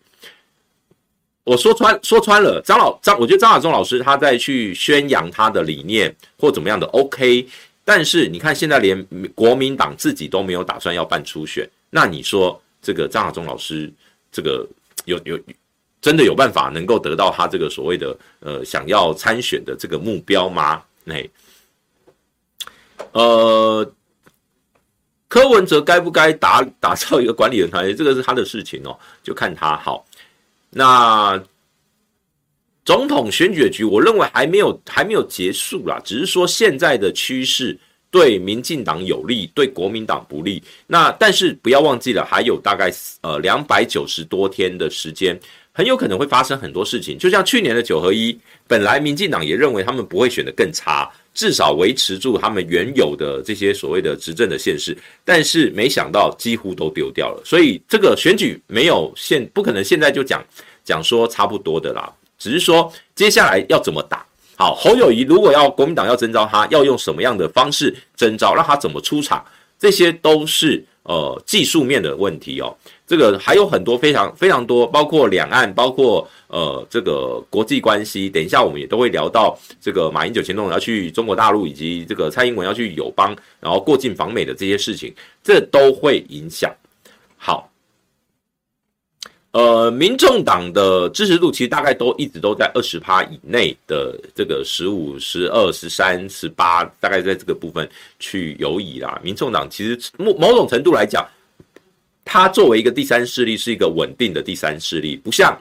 [1.45, 7.47] 我说穿说穿了，张老张，我觉得张亚中老师他在去宣扬他的理念或怎么样的 OK，
[7.85, 13.93] 但是你看现在连国民党自己都没有打算要办初选，那你说这个张亚中老师
[14.33, 14.67] 这个
[15.05, 15.39] 有有
[16.01, 20.83] 真的有办法能够得到他这个所谓的呃想要参选的这个目标吗？
[21.05, 21.15] 那
[23.13, 23.93] 呃，
[25.29, 30.05] 柯文哲该不该打打造一个管理人团，这个是他的事情哦，就看他好。
[30.75, 31.41] 那
[32.85, 37.79] 总统选举的局，我认为还没有还没有结束啦，只是说现在的趋势
[38.11, 40.63] 对民进党有利，对国民党不利。
[40.87, 45.39] 那但是不要忘记了，还有大概呃两百九十多天的时间，
[45.73, 47.17] 很有可能会发生很多事情。
[47.17, 51.11] 就像去年的九合一，本来民进党也认为他们不会选得更差。
[51.35, 60.42] 至少维持住他们原有的这些所谓的执政的县市，但是没想到几乎都丢掉了，所以这个选举没有现不可能现在就讲
[60.85, 64.25] 讲说差不多的啦，只是说接下来要怎么打。
[64.57, 69.44] 好，侯友谊如果要国民党要征召他，要用什么样的方式征召，让他怎么出场，
[69.77, 72.73] 这些都是呃技术面的问题哦。
[73.07, 78.31] 这个还有很多非常非常多，包括两岸，包括呃这个国际关系。
[78.31, 86.75] 等一下我们也都会聊到这个马英九前总统要去中国大陆，以及这个蔡英文要去友邦，然后过境访美的这些事情，这都会影响。
[87.37, 87.71] 好，
[89.51, 97.87] 呃，民众党的支持度其实大概都一直都在二十趴以内的这个十五、十二、十三、十八，大概在这个部分
[98.19, 99.21] 去游移啦。
[99.23, 101.23] 民众党其实某某种程度来讲。
[102.25, 105.57] 它作为一个第三势力，是一个稳定的第三势力，不像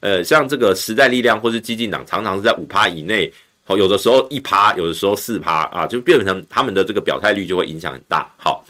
[0.00, 3.32] 呃像这个时代力量或是激进党，常常是在五趴以内，
[3.64, 8.28] 好，有的时候一趴，有的时候四趴啊，就变成他们的这个表态率就会影响很大。
[8.36, 8.64] 好，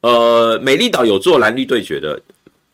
[0.00, 2.20] 呃，美丽岛有做蓝绿对决的。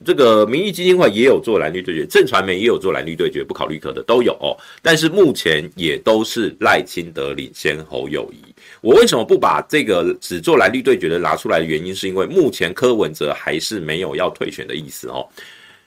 [0.04, 4.54] 这个民意基金会也有做蓝绿对决，正传媒也有做蓝绿对决，不考绿可的都有哦。
[4.82, 8.54] 但是目前也都是赖清德领先侯友谊。
[8.80, 15.26] 我为什么不把这个只做蓝绿对决的拿出来原因，是因为目前柯文哲还是没有要退选的意思哦。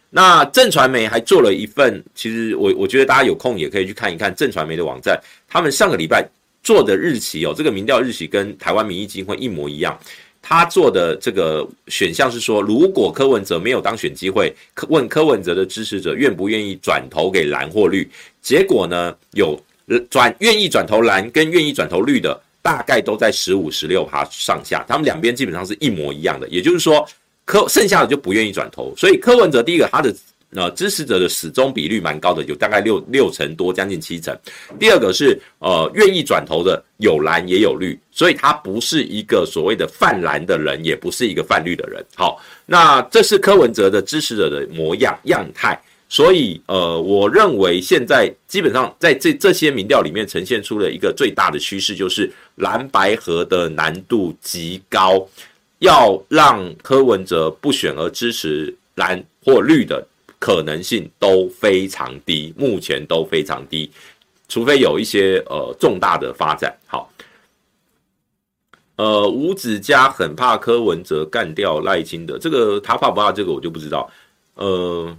[0.10, 6.28] 那震传媒还做了一份，其实我我觉得大家有空也可以去看一看震传媒的网站，他们上个礼拜
[6.64, 9.98] 做的日期哦，这个民调日期跟台湾民意基金会一模一样。
[10.42, 14.56] 他做的这个选项是说，如果柯文哲没有当选机会，
[14.88, 18.10] 问柯文哲的支持者愿不愿意转投给蓝或绿？
[18.42, 19.62] 结果呢，有
[20.10, 26.48] 转愿意转投蓝跟愿意转投绿的，大概都在十五、十六趴上下，他们两边基本上是一模一样的。
[26.50, 27.08] 也就是说，
[27.46, 30.14] 柯剩下的就不愿意转投，所以柯文哲第一个他的。
[30.56, 34.36] 呃，支持者的始终比率蛮高的，有大概六六成多，将近七成。
[34.80, 42.04] 第二个是呃，愿意转投的有蓝也有绿，所以他不是一个所谓的泛蓝的人，也不是一个泛绿的人。
[42.16, 45.80] 好，那这是柯文哲的支持者的模样样态。
[46.10, 55.26] 所以呃，我认为现在基本上在这这些民调里面呈现出了一个最大的趋势，就是蓝白合的难度极高，
[55.78, 60.06] 要让柯文哲不选而支持蓝或绿的。
[60.42, 63.92] 可能性都非常低，目前都非常低，
[64.48, 66.74] 除非有一些呃重大的发展。
[66.88, 67.12] 好，
[68.96, 73.34] 呃，吴子嘉很怕柯文哲干掉赖清德，这个他怕不怕？
[73.34, 74.10] 这个我就不知道。
[74.56, 75.14] 呃，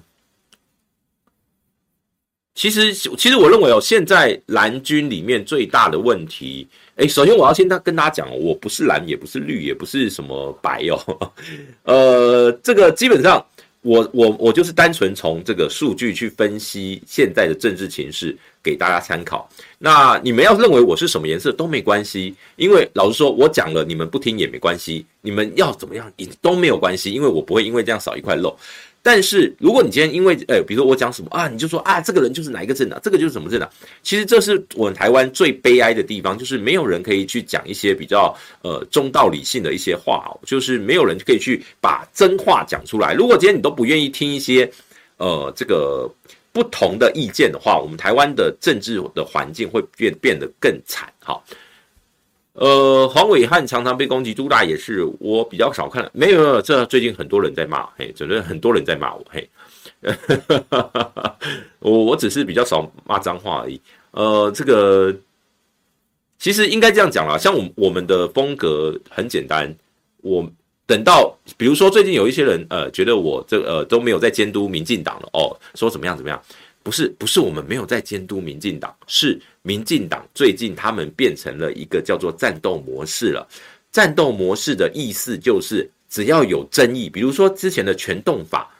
[2.54, 11.32] 其实其实我认为哦，现在蓝军里面最大的问题，诶，首先我要先跟大家讲，我不是蓝，也不是绿，也不是什么白哦。
[11.84, 13.44] 呃，这个基本上。
[13.82, 19.48] 我我我就是单纯从这个数据去分析现在的政治情势，给大家参考。
[19.78, 28.54] 那你们要认为我是什么颜色都没关系，因为老实说，我讲了你们不听也没关系，你们要怎么样也都没有关系，因为我不会因为这样少一块肉。
[29.02, 33.68] 但是，如果你今天因为，呃，比如说我讲什么啊，你就说啊，这个人就是哪一个政党，这个就是什么政党。
[34.02, 43.14] 其实这是我们台湾最悲哀的地方，就是没有人可以去讲一些比较呃中道理性的一些话哦，就是没有人可以去把真话讲出来。
[43.14, 44.70] 如果今天你都不愿意听一些
[45.16, 46.06] 呃这个
[46.52, 51.10] 不同的意见的话，我们台湾的政治的环境会变变得更惨。
[51.20, 51.42] 好。
[52.60, 59.48] 呃，黄伟汉常常被攻击，朱大也是我比较少看，没有没有，这最近很多人在骂，嘿，真的很多人在骂我，嘿，
[61.80, 63.80] 我我只是比较少骂脏话而已。
[64.10, 65.10] 呃，这个
[66.38, 69.74] 其实应该这样讲啦，像我我们的风格很简单，
[70.18, 70.46] 我
[70.84, 76.38] 等到比如说最近有一些人呃觉得我这呃都没有在监督民进党了哦，说怎么样怎么样。
[76.82, 83.46] 不是不是，我们没有在监督民进党，是民进党最近他们变成了一个叫做战斗模式了。
[83.92, 88.70] 战斗模式的意思就是，只要有争议，比如说之前的全动法，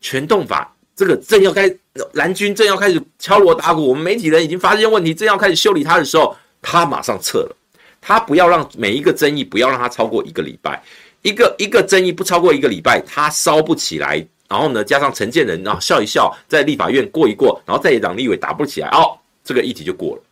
[0.00, 1.70] 全动法这个正要开，
[2.12, 7.56] 蓝军正要开始敲锣打鼓，我们媒体人已经发现问题，正要开始修理他的时候，他马上撤了。
[8.00, 10.82] 他不要让每一个争议不要让他超过一个礼拜，
[11.22, 14.26] 一个一个争议不超过一个礼拜，他烧不起来。
[14.46, 20.22] 然后呢，加上陈建仁，然后笑一笑，在立法院过一过，然后在野党立委打不起来，哦，这个议题就过了。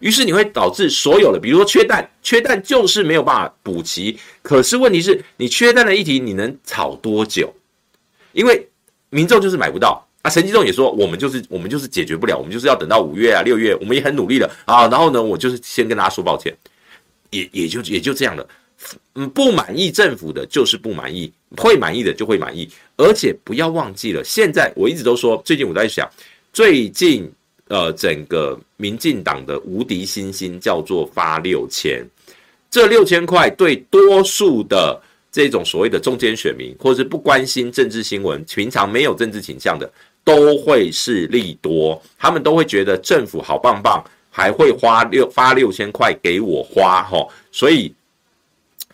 [0.00, 4.16] 于是你会导致所有的，比如说缺蛋，缺蛋就是没有办法补齐。
[4.42, 7.52] 可是问题是你缺蛋的议题，你能炒多久？
[8.32, 8.68] 因为
[9.10, 10.30] 民众就是买不到啊。
[10.30, 14.86] 陈吉仲也说，我们就是我们就是解决不了，我们就是要等到五月啊、六月，我们也很努力了啊。
[14.86, 16.56] 然后呢，我就是先跟大家说抱歉，
[17.30, 18.48] 也也就也就这样了。
[19.16, 26.08] 嗯，不满意政府的就是不满意，会满意的就会满意，而且不要忘记了，现在我一直都说，最近我在想，
[26.52, 27.28] 最近
[27.68, 32.04] 呃，整个民进党的无敌星星叫做发六千，
[32.70, 35.00] 这六千块对多数的
[35.30, 39.90] 这种所谓的中间选民，或者是不关心政治新闻、平常没有政治倾向的，
[40.24, 47.94] 都会是利多，他们都会觉得政府好棒棒，还会花六发六千块给我花齁，所以。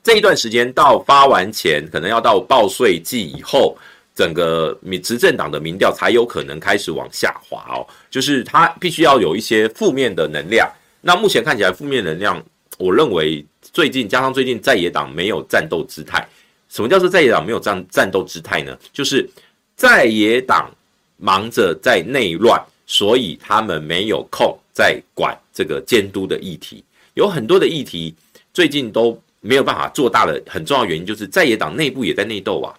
[0.02, 3.74] 这一段时间到发完钱，可能要到报税季以后，
[4.14, 7.86] 整个民执政党的民调才有可能开始往下滑哦。
[8.10, 10.70] 就是它必须要有一些负面的能量。
[11.00, 12.42] 那目前看起来负面能量，
[12.78, 16.26] 我认为最近加上最近在野党没有战斗姿态。
[16.68, 18.78] 什么叫做在野党没有战战斗姿态呢？
[18.92, 19.28] 就是
[19.76, 20.70] 在野党
[21.16, 26.84] 忙着在内乱，所以他们没有空在管这个监督的议题。
[27.14, 28.14] 有很多的议题
[28.52, 29.20] 最近都。
[29.46, 32.72] 没有办法做大的很重要原因，就是在野党内部也在内斗啊。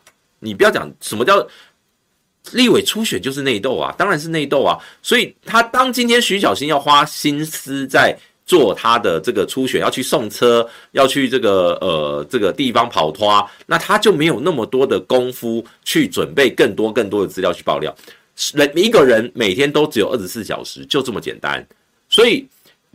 [0.45, 1.45] 你不要讲什么叫
[2.51, 4.77] 立委初选就是内斗啊，当然是内斗啊。
[5.01, 8.15] 所以他当今天徐小新要花心思在
[8.45, 17.93] 做他的这个初选，要去送车，要去这个呃这个地方跑摊，那他就没有那么多的功夫去准备更多更多的资料去爆料。
[18.53, 21.65] 人一个人每天都只有二十四小时，就这么简单。
[22.07, 22.45] 所以，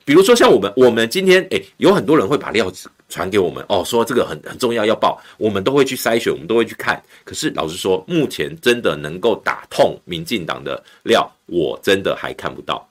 [0.05, 7.01] 比如说像我们，我们今天诶，有很多人会把料子传给我们哦，说这个很很重要要报，我们都会去筛选，我们都会去看。
[7.24, 12.88] 可是老实说，目前真的能够打痛民进党的料，我真的还看不到。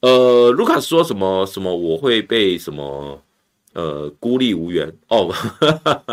[0.00, 3.20] 呃，卢卡斯说什么什么我会被什么
[3.72, 5.32] 呃孤立无援哦。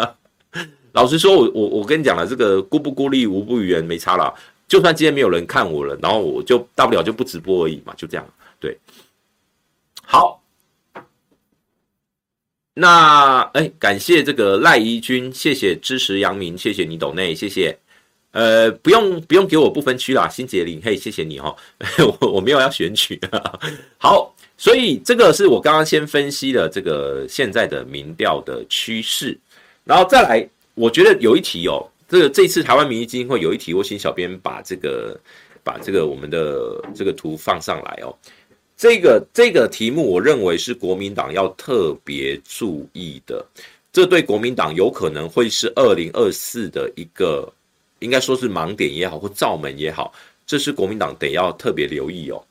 [0.94, 4.34] 老实说，我我我跟你讲了，这个孤不孤立无不援没差了。
[4.68, 8.26] 就算今天没有人看我了，然后我就大不了就不直播而已嘛，就这样。
[10.14, 10.40] 好，
[12.76, 17.76] 那哎，感谢这个赖怡君，谢谢支持杨明，谢谢你斗内，谢谢。
[18.30, 21.56] 呃，不用不用给我不分区啦，新杰林，嘿，谢谢你哈，
[22.22, 23.20] 我我没有要选举。
[23.98, 29.36] 好，所以这个是我刚刚先分析了这个现在的民调的趋势，
[29.84, 31.90] 然后再来，我觉得有一题哦。
[32.08, 35.20] 这个这次台湾民意基金会有一题，我请小编把这个
[35.64, 38.16] 把这个我们的这个图放上来哦。
[38.84, 43.42] 这个这个题目，我认为是国民党要特别注意的。
[43.94, 47.50] 这对国民党有可能会是二零二四的一个，
[48.00, 50.14] 应该说是盲点也好，或罩门也好，
[50.46, 52.44] 这是国民党得要特别留意哦。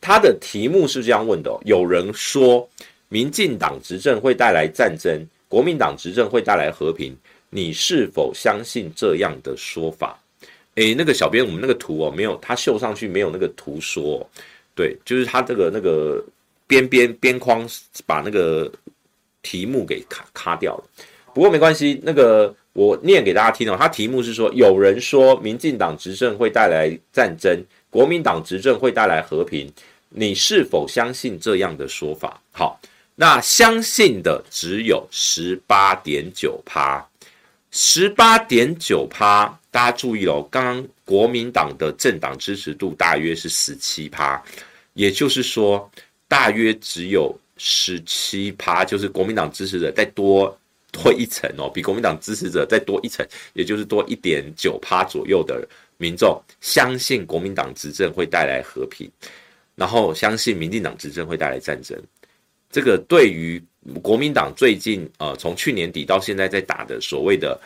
[0.00, 2.70] 他的题目是这样问的：有人说，
[3.08, 7.12] 民进党执政会带来战争，国民党执政会带来和平。
[7.50, 10.16] 你是否相信这样的说法？
[10.76, 14.26] 诶，那个小编，我们那个图哦，没有，他秀上去没有那个图说哦，
[14.80, 16.24] 对，就是他这个那个
[16.66, 17.68] 边边边框
[18.06, 18.72] 把那个
[19.42, 20.84] 题目给卡卡掉了。
[21.34, 23.76] 不过没关系，那个我念给大家听哦。
[23.78, 29.70] 他题目是说，有人说民进党执政会带来战争，国民党执政会带来和平，
[30.08, 32.40] 你是否相信这样的说法？
[32.50, 32.80] 好，
[33.16, 37.06] 那相信的只有十八点九趴。
[37.70, 44.42] 十八点九趴，大家注意哦，刚刚国民党的政党支持度大约是十七趴，
[44.94, 45.90] 也就是说，
[46.26, 50.58] 大约只有十七趴，就是国民党支持者再多
[50.90, 55.66] 多一层哦，比国民党支持者再多一层，也就是多一点九趴左右的
[55.98, 59.10] 民众相信国民党执政会带来和平，
[59.76, 61.96] 然后相信民进党执政会带来战争。
[62.70, 63.62] 这个对于
[64.02, 67.60] 国民党最近呃，从去年底到现在在打的所谓的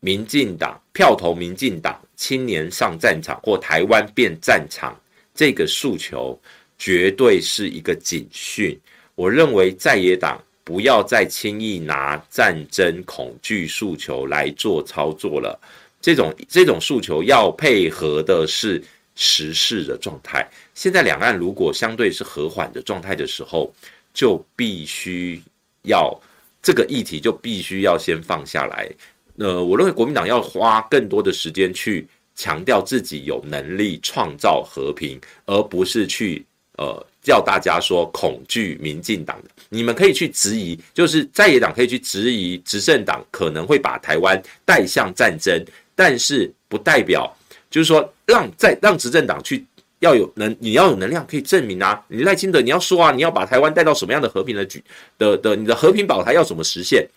[0.00, 4.98] 民进党票投民进党，青年上战场或台湾变战场
[5.34, 6.38] 这个诉求，
[6.78, 8.78] 绝对是一个警讯。
[9.14, 15.58] 我认为在野党不要再轻易拿战争恐惧诉求来做操作了，
[16.00, 18.82] 这种这种诉求要配合的是
[19.14, 20.48] 时事的状态。
[20.74, 23.72] 现在两岸如果相对是和缓的状态的时候，
[24.14, 25.40] 就必须
[25.82, 26.18] 要
[26.62, 28.90] 这个议题就必须要先放下来。
[29.36, 36.44] 呃，我认为国民党要花更多的时间去强调自己有能力创造和平，而不是去
[36.78, 39.50] 呃叫大家说恐惧民进党的。
[39.68, 45.64] 你们可以去质疑，就是在野党可以去质疑执政党可能会把台湾带向战争，
[45.94, 47.34] 但是不代表
[47.70, 49.64] 就是说让在让执政党去。
[50.02, 52.04] 要有能，你要有能量可以证明啊！
[52.08, 54.82] 你赖清德，你要说啊，你要把台湾带到什么样的和平的局
[55.16, 57.08] 的的，你的和平保台要怎么实现？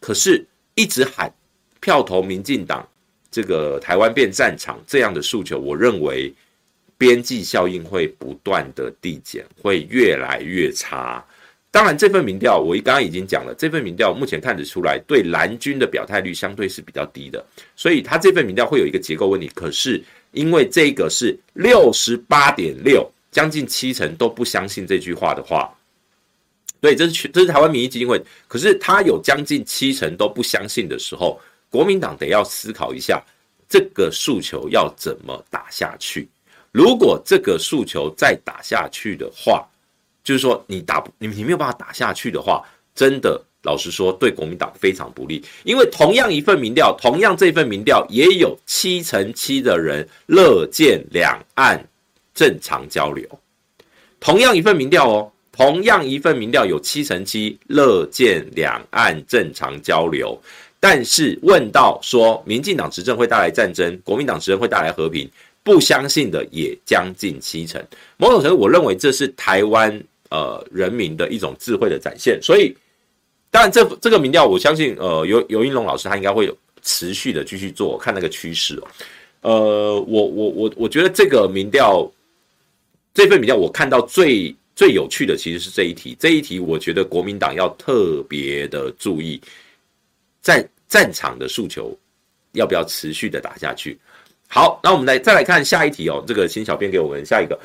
[0.00, 0.42] 可是，
[0.74, 1.30] 一直喊
[1.80, 2.88] 票投民进党，
[3.30, 6.32] 这个台湾变战场这样的诉求，我认为
[6.98, 11.24] 边际效应会不断的递减，会越来越差。
[11.70, 17.44] 当然，这份民调我刚刚已经讲了，这份民调目前看得出来，对蓝军的表态率相对是比较低的，
[17.76, 19.50] 所以他这份民调会有一个结构问题。
[19.54, 20.02] 可是。
[20.32, 25.68] 因为这个是六十八点六，将近七成都不相信这句话的话，
[26.80, 28.22] 对，这是这是台湾民意基金会。
[28.46, 33.22] 可是他有将近七成都不相信的时候，国民党得要思考一下
[33.68, 36.28] 这个诉求要怎么打下去。
[36.72, 39.66] 如果这个诉求再打下去的话，
[40.22, 42.62] 就是说你打你你没有办法打下去的话，
[42.94, 43.42] 真的。
[43.62, 51.78] 老实说，对国民党非常不利，因为同样一份民调，同样这份民调也有七成七的人乐见两岸
[52.32, 53.28] 正常交流。
[54.18, 60.40] 同样一份民调哦，同样一份民调有七成七乐见两岸正常交流，
[60.80, 65.30] 但是问到说民进党执政会带来战争，国民党执政会带来和平，
[65.62, 67.80] 不相信的也将近七成。
[68.16, 72.74] 某种程度，我认为这是台湾呃人民的一种智慧的展现，所以。
[73.52, 76.48] 当然这这个民调，我相信呃游游盈隆老师他应该会
[76.82, 78.86] 持续的继续做，看那个趋势哦。
[79.40, 82.08] 呃，我我我我觉得这个民调
[83.12, 89.40] 这份民调，我看到最最有趣的其实是这一题，这一题我觉得国民党要特别的注意，
[90.42, 91.96] 战战场的诉求
[92.52, 93.98] 要不要持续的打下去。
[94.48, 96.24] 好，那我们来再来看下一题哦。
[96.26, 97.56] 这个请小编给我们下一个，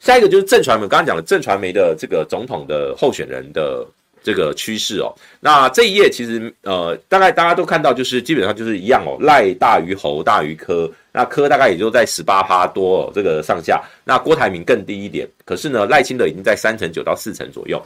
[0.00, 3.86] 下一个就是正传媒，刚刚讲的正传媒的这个总统的候选人的
[4.24, 5.14] 这个趋势哦。
[5.38, 13.80] 那这一页其实呃，大概大家都看到，就是基本上就是一样哦，赖大于侯大于柯，那柯大概也就在十八趴多哦，这个上下。
[14.02, 17.80] 那郭台铭更低一点，可是呢，赖清德已经在三成九到四成左右。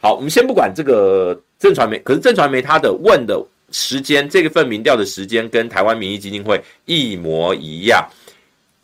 [0.00, 3.40] 好，我们先不管这个正传媒，可是正传媒他的问的。
[3.70, 8.08] 时间这个份民调的时间跟台湾民意基金会一模一样。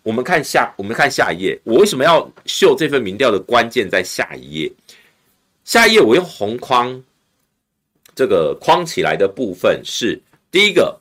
[0.03, 1.59] 我们看下，我们看下一页。
[1.65, 4.73] 我为什么要秀这份民调的关键在下一页？
[5.65, 7.03] 下一页我用红框
[8.15, 10.17] 这个框起来的部分是
[10.51, 10.97] 第一个，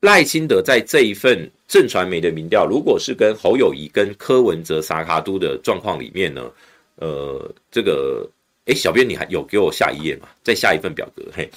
[0.00, 6.50] 赖清德在这一份正传媒的民调，如果是跟侯友谊跟柯文哲萨卡都的状况里面呢，
[6.96, 8.28] 呃，这个
[8.66, 10.28] 诶，小编你还有给我下一页吗？
[10.44, 11.50] 再下一份表格，嘿，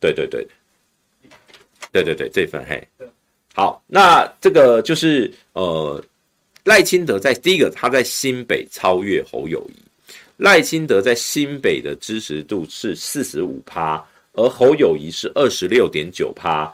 [0.00, 0.44] 对对对。
[1.94, 2.82] 对对对，这份嘿，
[3.54, 6.04] 好，那这个就是呃，
[6.64, 9.78] 赖清德在第一个，他在新北超越侯友宜，
[10.38, 16.68] 赖清德在新北的支持度是四十五趴，而侯友宜是二十六点九趴，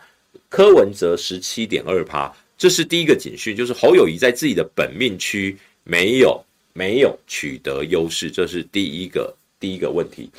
[0.48, 5.54] 柯文哲十七点二趴，这是第一个警讯，就是侯友宜在自己的本命区
[5.84, 6.42] 没有
[6.72, 10.30] 没有取得优势，这是第一个第一个问题，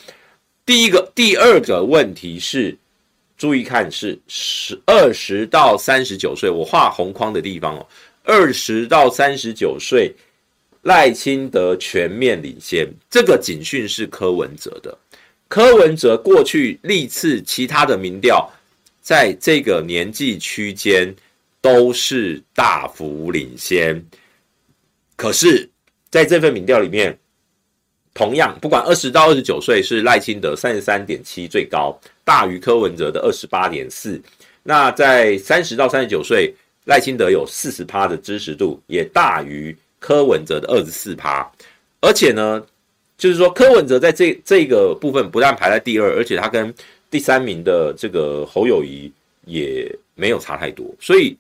[0.66, 2.76] 第一个第二个问题是。
[3.42, 7.88] 注意看，是十二十到三十九岁，我画红框的地方哦。
[8.24, 10.14] 二十到三十九岁，
[10.84, 14.96] 赖清德全面领先，这个警讯是柯文哲的。
[15.48, 18.48] 柯文哲过去历次其他的民调，
[19.02, 21.12] 在这个年纪区间
[21.62, 24.00] 都是大幅领先，
[25.16, 25.68] 可是
[26.12, 27.18] 在这份民调里面，
[28.14, 31.98] 同样不管二十到二十九岁是赖清德三十三点七最高。
[32.24, 34.22] 大于柯文哲的二十八点四，
[34.64, 36.54] 那在三十到三十九岁，
[36.86, 41.52] 赖清德有四十趴的支持度，也大于柯文哲的二十四趴。
[42.00, 42.64] 而且呢，
[43.18, 46.74] 就是说柯文哲在这这个部分不但排在第二，而且他跟
[47.10, 49.12] 第三名的这个侯友宜
[49.46, 50.86] 也没有差太多。
[51.00, 51.36] 所以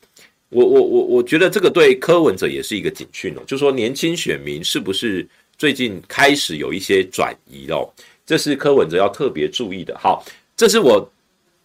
[0.49, 5.25] 我我我我觉得这个对柯文哲也是一个警讯哦，就是说年轻选民是不是
[5.61, 7.87] 最近开始有一些转移哦？
[8.25, 9.95] 这是柯文哲要特别注意的。
[9.95, 10.25] 好。
[10.57, 11.07] 这是我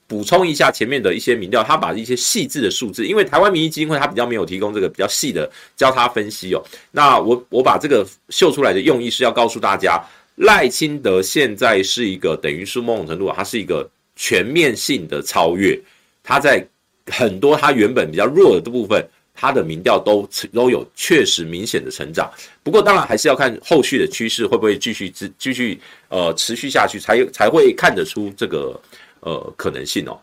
[0.07, 6.62] 补充一下前面的一些民调，他把一些细致的数字，因为台湾民意基金会他比较没有提供这个比较细的交叉分析哦。
[6.90, 9.99] 那我我把这个秀出来的用意是要告诉大家，
[10.34, 15.78] 赖清德现在是一个等于是某种程度，它是一个全面性的超越，
[16.22, 16.62] 他在
[17.07, 19.03] 很多他原本比较弱的部分，
[19.37, 22.28] 他的民调都都有确实明显的成长。
[22.62, 25.78] 不过当然还是要看后续的趋势会不会继续继继续
[26.09, 28.80] 呃持续下去，才才会看得出这个
[29.20, 30.18] 呃可能性哦。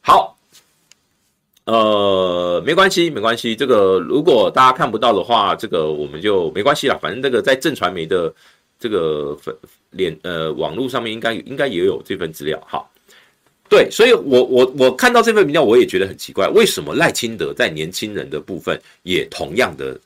[0.00, 0.36] 好，
[1.66, 6.98] 呃没关系没关系，这个如果大家看不到的话，这个我们就没关系啦。
[7.00, 8.34] 反正这个在正传媒的
[8.80, 9.54] 这个粉
[9.90, 12.58] 脸呃网络上面应该应该也有这份资料。
[12.66, 12.90] 好。
[13.68, 20.00] 对，所以我，我我看到这份民调，我也觉得很奇怪，为什么赖清德在年轻人的部分也同样的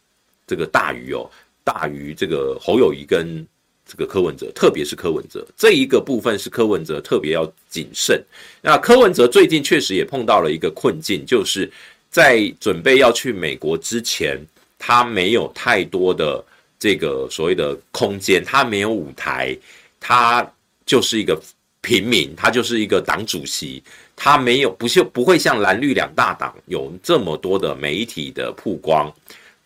[0.48, 1.30] 这个大于哦，
[1.62, 3.46] 大于这个侯友宜跟
[3.86, 8.20] 这个柯文哲，特别是柯文哲这一个部分是柯文哲特别要谨慎。
[8.60, 11.70] 那柯文哲最近确实也碰到了一个困境，就是
[12.10, 14.36] 在准备要去美国之前，
[14.76, 16.44] 他没有太多的
[16.80, 19.56] 这个所谓的空间，他没有舞台，
[20.00, 20.44] 他
[20.84, 21.40] 就是一个。
[21.82, 23.82] 平民，他就是一个党主席，
[24.16, 29.12] 他没有不就不会像蓝绿两大党有这么多的媒体的曝光，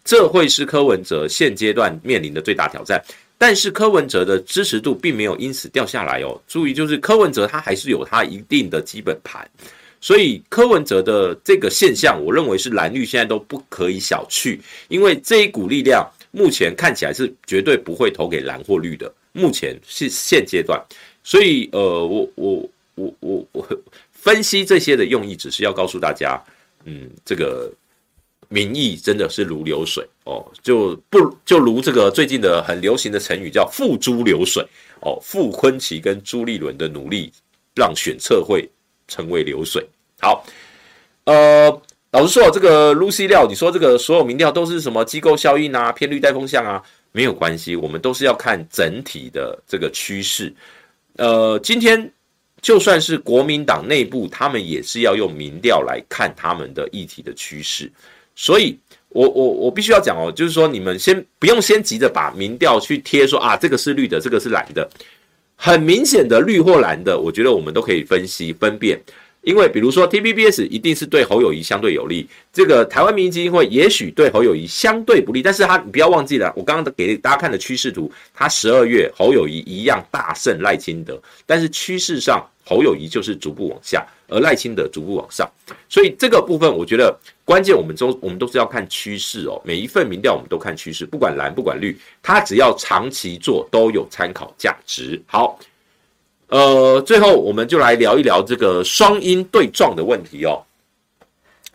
[0.02, 3.00] 这会是柯文哲现阶段面临的最大挑战。
[3.38, 9.46] 但是柯文哲的支持度并没有因此掉下来哦，注意就是柯文哲他还是有他一定的基本盘，
[10.00, 14.58] 所以柯文哲的这个现象，我认为是蓝绿现在都不可以小觑，
[14.88, 20.82] 因为这一股力量目前看起来是绝对不会投给蓝或绿的，目前是现阶段。
[21.26, 23.68] 所以，呃，我我我我我
[24.12, 26.40] 分析这些的用意，只是要告诉大家，
[26.84, 27.68] 嗯，这个
[28.48, 34.64] 民意真的是如流水哦，就不就如这个最近的很流行的成语叫“付诸流水”
[35.02, 37.32] 哦，傅坤奇跟朱立伦的努力
[37.74, 38.70] 让选测会
[39.08, 39.84] 成为流水。
[40.20, 40.46] 好，
[41.24, 50.54] 呃，老实说，这个 Lucy 廖，你说这个所有民调都是什么机构效应啊、偏绿带风向啊，没有关系，我们都是要看整体的这个趋势。
[51.16, 52.10] 呃，今天
[52.60, 57.90] 就算是国民党内部，他们也是要用民调来看他们的议题的趋势。
[58.34, 64.88] 所以我我我必须要讲哦，就是说你们先不用先急着把民调去贴说啊，这个是绿的，这个是蓝的，
[65.56, 69.00] 很明显的绿或蓝的，我觉得我们都可以分析分辨。
[69.46, 85.48] 因为比如说 T P B S 一定是对侯友宜相对有利，这个台湾民意基金会也许对侯友宜相对不利，但是他你不要忘记了，我刚刚给大家看的趋势图，他十二月侯友宜一样大胜赖清德，但是趋势上侯友宜就是逐步往下，而赖清德逐步往上，
[85.88, 95.22] 所以这个部分我觉得关键，我们都我们都是要看趋势哦，每一份民调我们都看趋势，不管蓝不管绿，它只要长期做都有参考价值。
[95.28, 95.56] 好。
[96.48, 100.62] 呃，最后我们就来聊一聊这个双鹰对撞的问题哦。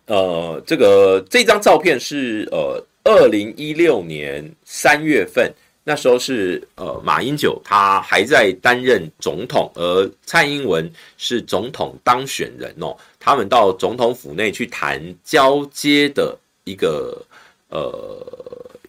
[0.05, 5.53] 呃，这个这张照片是呃，二零一六年三月份，
[5.84, 12.95] 那时候是呃马英九他还在担任总统，而蔡英文是总统当选人哦。
[13.19, 17.22] 他们到总统府内去谈交接的一个
[17.69, 18.26] 呃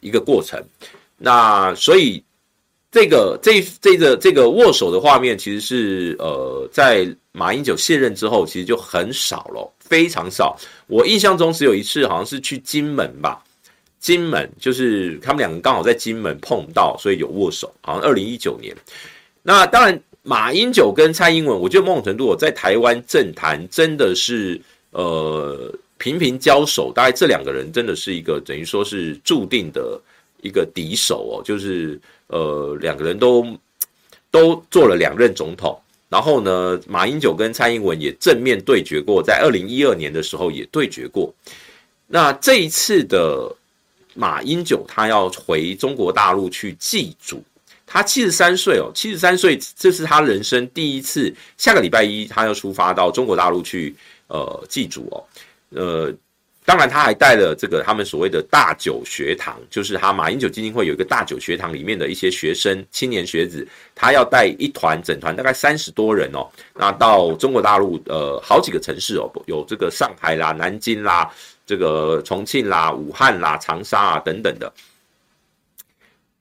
[0.00, 0.62] 一个过程，
[1.18, 2.22] 那所以。
[2.92, 10.54] 这个这这个这个握手的画面，其实是呃，在马英九卸任之后，其实就很少了，非常少。
[10.88, 13.42] 我印象中只有一次，好像是去金门吧，
[13.98, 18.76] 金门就是他们两个刚好在金门碰到，所以有握手，好像二零一九年。
[19.42, 29.98] 那当然，马英九跟蔡英文，我觉得某种程度，我在台湾政坛真的是呃频频交手，大概这两个人真的是一个等于说是注定的
[30.42, 31.98] 一个敌手哦，就是。
[32.32, 33.46] 呃，两个人都
[34.30, 35.78] 都做了两任总统，
[36.08, 41.32] 然后呢，马英九跟蔡英文也正面对决过，在二零一二年的时候也对决过。
[42.06, 43.54] 那这一次的
[44.14, 47.44] 马英九，他要回中国大陆去祭祖，
[47.86, 51.30] 他七十三岁哦，七十三岁，这是他人生第一次。
[51.58, 53.94] 下个礼拜一，他要出发到中国大陆去
[54.28, 55.24] 呃祭祖哦，
[55.68, 56.14] 呃。
[56.64, 71.28] 当然，他还带了这个他们所谓的大九学堂，就是他马英九基金会有一个大九学堂里面的一些学生、青年学子，他要带一团整团大概三十多人哦，那到中国大陆呃好几个城市哦，有这个上海啦、南京啦、
[71.66, 74.72] 这个重庆啦、武汉啦、长沙啊等等的。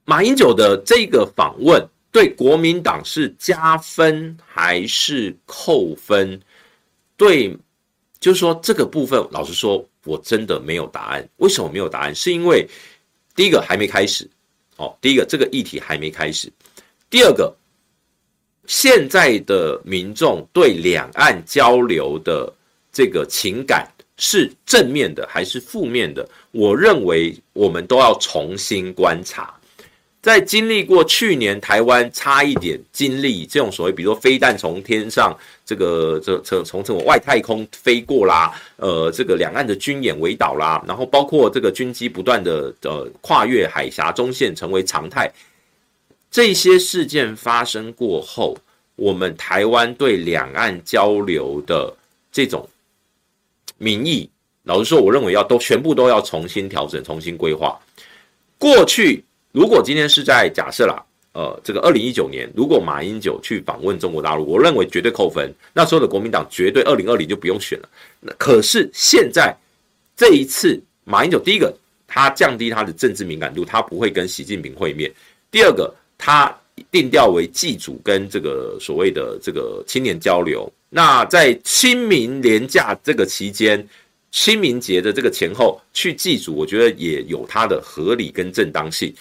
[0.05, 6.39] 马英九的这个访问对国民党是加分还是扣分？
[7.17, 7.57] 对，
[8.21, 9.85] 就是说这个部分，老实说。
[10.03, 11.29] 我真的没有答案。
[11.37, 12.15] 为什么没有答案？
[12.15, 12.67] 是因为
[13.35, 14.27] 第一个还没开始，
[14.77, 16.51] 哦，第一个这个议题还没开始。
[17.07, 17.55] 第二个，
[18.65, 22.51] 现在的民众对两岸交流的
[22.91, 26.27] 这个情感是正面的还是负面的？
[26.49, 29.53] 我认为我们都要重新观察。
[30.21, 45.27] 在经历过去年台湾差一点经历这种所谓，比如说飞弹从天上这个这从从这种外太空飞过啦，呃，这个两岸的军演围岛啦，然后包括这个军机不断的呃跨越海峡中线成为常态，
[46.29, 48.55] 这些事件发生过后，
[48.97, 51.91] 我们台湾对两岸交流的
[52.31, 52.69] 这种
[53.79, 54.29] 民意，
[54.65, 57.75] 老实说，我认为要都全部都要重新调整、重新规划
[58.59, 59.23] 过去。
[59.51, 65.53] 如果今天是在假设啦，呃，这个二零一九年，如果马英九去访问中国大陆，我认为绝对扣分。
[65.73, 67.89] 那时候的国民党绝对二零二零就不用选了。
[68.19, 69.55] 那可是现在
[70.15, 71.73] 这一次，马英九第一个
[72.07, 75.09] 他降低他的政治敏感度，他不会跟习近平会面；
[75.51, 76.53] 第二个，他
[76.89, 80.71] 定调为祭祖跟这个所谓的这个青年交流。
[80.89, 83.85] 那在清明连假这个期间。
[84.33, 89.13] 清明节的这个前后去祭祖，我觉得也有它的合理跟正当性。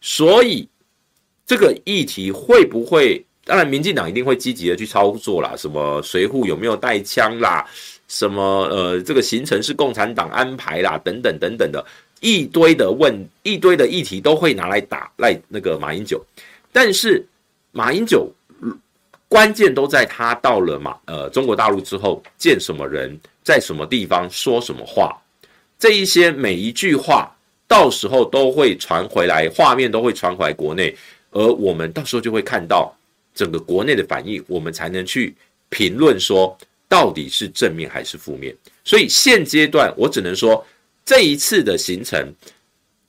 [0.00, 0.68] 所以
[1.46, 3.24] 这个议题会不会？
[3.44, 5.54] 当然，民进党一定会积极的去操作啦。
[5.56, 7.64] 什么随扈有没有带枪啦？
[8.06, 10.98] 什么呃，这个行程是共产党安排啦？
[10.98, 11.84] 等等等等的
[12.20, 16.22] 一堆的问，一堆的议题都会拿来打赖那个马英九。
[16.72, 17.26] 但是
[17.72, 18.30] 马英九
[19.28, 23.18] 关键都在他到了马呃中国大陆之后见什么人。
[23.42, 25.16] 在什么地方说什么话，
[25.78, 27.34] 这一些每一句话
[27.68, 30.96] 到时候都会传回来，画面都会传回来国内，
[31.30, 32.92] 而我们到时候就会看到
[33.34, 35.34] 整个国内的反应，我们才能去
[35.68, 36.56] 评论说
[36.88, 38.56] 到底是正面还是负面。
[38.84, 40.66] 所以现阶段我只能说，
[41.04, 42.32] 这一次的行程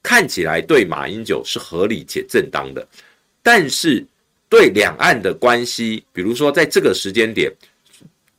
[0.04, 2.86] 看起来对马英九是合理且正当的，
[3.42, 4.06] 但是
[4.50, 7.50] 对两岸的关系，比如说在这个时间点，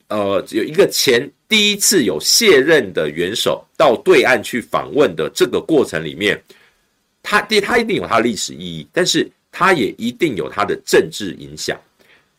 [0.08, 1.26] 呃，有一个前。
[1.50, 6.40] 第一次有卸任的元首到对岸去访问的这个过程里面，
[7.24, 11.76] 他第他一定有他的历史意义，但是他也一定有他的政治影响。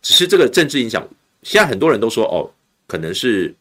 [0.01, 1.05] 只是这个政治影响
[1.43, 2.49] 现在很多人都说哦，
[2.87, 3.53] 可能是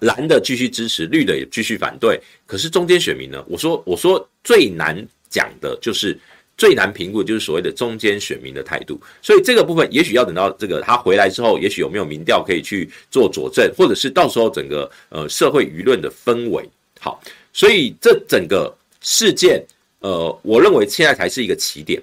[0.00, 2.20] 蓝的继续支持，绿的也继续反对。
[2.44, 3.42] 可是中间选民呢？
[3.48, 6.18] 我说我说最难讲的就是
[6.58, 9.00] 最难评估，就是所谓的中间选民的态度。
[9.22, 16.68] 所以这个部分也许要等到这个他回来之后，也许有没有民调可以去做佐证，或者是到时候整个呃社会舆论的氛围
[17.00, 17.22] 好。
[17.52, 19.64] 所以这整个事件，
[20.00, 22.02] 呃，我认为现在才是一个起点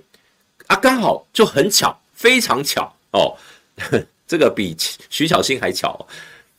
[0.68, 3.36] 啊，刚好就很巧，非常巧哦。
[4.28, 4.76] 这个比
[5.10, 6.03] 徐小新还巧，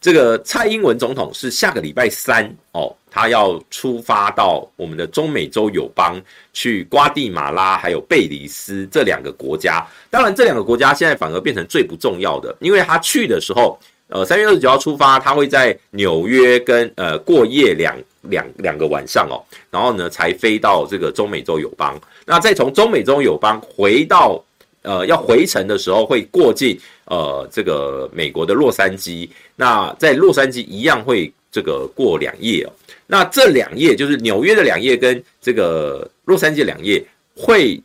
[0.01, 6.21] 这个蔡英文总统是下个礼拜三哦，他要出发到我们的中美洲友邦
[6.53, 9.85] 去瓜地马拉还有贝里斯这两个国家。
[10.11, 13.77] 当然，这两个国家现在反而变成最不重要的，因为他去的时候，
[14.09, 24.41] 呃，三月二十九号出发，他会在纽约跟呃过夜两两两个晚上哦，然后呢才飞到这个中美洲友邦，那再从中美洲友邦回到。
[24.83, 32.73] 呃，要回程的时候会过境呃这个美国的洛杉矶，那在洛杉矶一样会这个过两夜哦。
[33.07, 37.03] 那这两夜就是纽约的两夜跟这个洛杉矶的两夜，
[37.35, 37.81] 会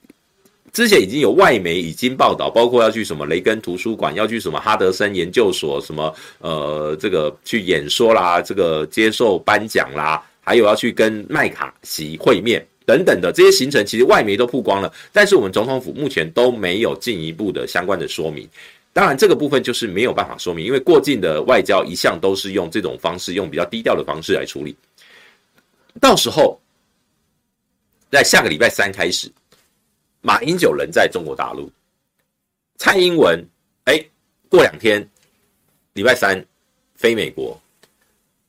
[0.74, 12.66] 之前已经有外媒已经报道，包括要去什么雷根图书馆，要去什么哈德森研究所，什么呃这个去演说啦，这个接受颁奖啦，还有要去跟麦卡锡会面。
[12.84, 18.46] 等等的这些行程，其实外媒都曝光了，但是我们总统府目前都没有进一步的相关的说明。
[18.94, 24.76] 当然，这个部分就是没有办法说明，因为过境的外交一向都是用这种方式，用比较低调的方式来处理。
[26.00, 26.60] 到时候，
[28.10, 29.32] 在下个礼拜三开始，
[30.22, 31.72] 马英九人在中国大陆，
[32.78, 33.42] 蔡英文
[33.86, 34.04] 哎，
[34.50, 35.08] 过两天
[35.94, 36.46] 礼拜三
[36.96, 37.58] 飞美国，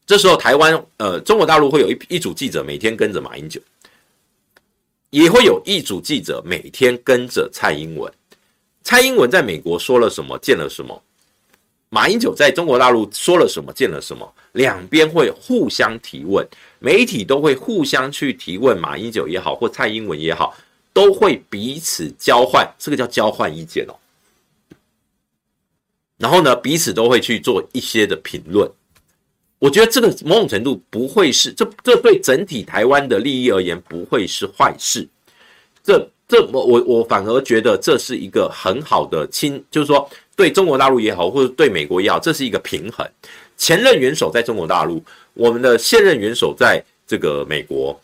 [0.07, 3.61] 这时候台湾呃中国大陆会有一一组记者每天跟着马英九。
[5.11, 8.11] 也会有一组记者每天跟着蔡英文，
[8.83, 11.03] 蔡英文在美国说了什么，见了什么，
[11.89, 16.47] 马英九在中国大陆说了什么，见了什么，两边会互相提问，
[16.79, 20.57] 媒体都会互相去提问，马英九也好，或蔡英文也好，
[20.93, 23.95] 都会彼此交换，这个叫交换意见哦。
[26.19, 28.71] 然后呢，彼此都会去做一些的评论。
[29.59, 35.09] 我觉得这个某种程度不会是这这对整体台湾的利益而言不会是坏事，
[35.85, 43.07] 这这我我我反而觉得这是一个很好的亲，就是说对中国大陆也好，或者对美国也好，这是一个平衡。
[43.59, 45.05] 前任元首在中国大陆，
[45.35, 48.01] 我们的现任元首在这个美国，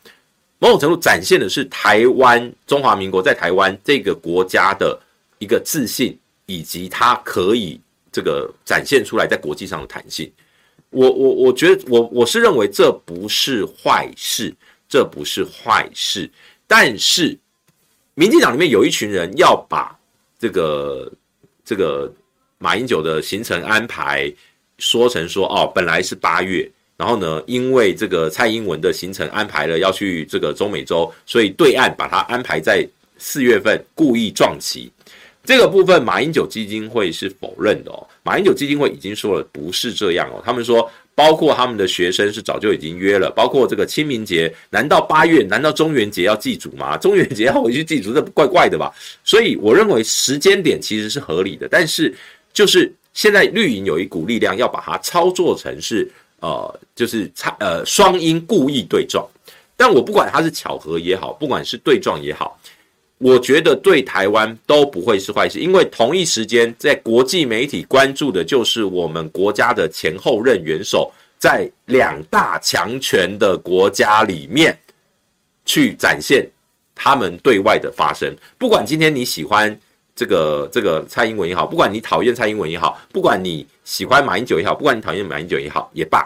[0.58, 5.00] 某种程度展现的是台湾中华民国在台湾这个国家的
[5.38, 6.14] 一个自信，
[6.44, 7.80] 以及它可以
[8.12, 10.30] 这个展现出来在国际上的弹性。
[10.90, 14.54] 我我我觉得我我是认为这不是坏事，
[14.86, 16.30] 这不是坏事。
[16.66, 17.34] 但是，
[18.18, 19.96] 民进党里面有一群人要把
[20.40, 21.08] 这个
[21.64, 22.12] 这个
[22.58, 24.28] 马英九的行程安排
[24.78, 32.84] 说成说哦，本来是八月，然后呢，因为这个蔡英文的行程安排了要去这个中美洲，所以对岸把它安排在
[33.18, 34.90] 四月份，故意撞期。
[35.44, 38.04] 这个部分，马英九基金会是否认的哦。
[38.24, 40.42] 马英九基金会已经说了，不是这样哦。
[40.44, 46.96] 他们说，包括他们的学生是早就已经约了，包括这个清明节，难道八月，难道中元节要祭祖吗？
[46.96, 48.94] 中元节要回去祭祖，这怪怪的吧？
[49.24, 52.14] 所以我认为时间点其实是合理的，但是
[52.52, 56.08] 就是现在绿营有一股力量要把它操作成是
[56.38, 59.28] 呃，就是差呃双鹰故意对撞，
[59.76, 62.56] 但我不管它是巧合也好，不管是对撞也好。
[63.18, 74.78] 我觉得对台湾都不会是坏事，因为同一时间在国际媒体关注的就是我们国家的前后任元首在两大强权的国家里面
[75.64, 76.48] 去展现
[76.94, 78.32] 他们对外的发声。
[78.56, 79.76] 不管今天你喜欢
[80.14, 86.24] 这个这个蔡英文也好，不管你讨厌蔡英文也好，不管你喜欢马英九也好，不管你讨厌马英九也好也罢，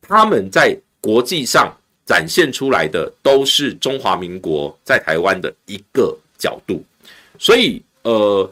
[0.00, 1.70] 他们在国际上。
[2.04, 6.82] 展现出来的都是中华民国在台湾的一个角度，
[7.38, 8.50] 所以呃，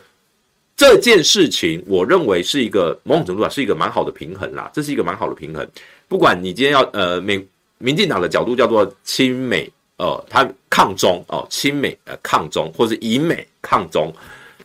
[0.76, 5.68] 这件事情我认为是一个某种程度上是一个蛮好的平衡啦，这是一个蛮好的平衡。
[6.06, 7.44] 不管你今天要呃美
[7.78, 14.14] 民进党的角度叫做亲美呃，他抗中哦，亲美呃抗中，或是以美抗中，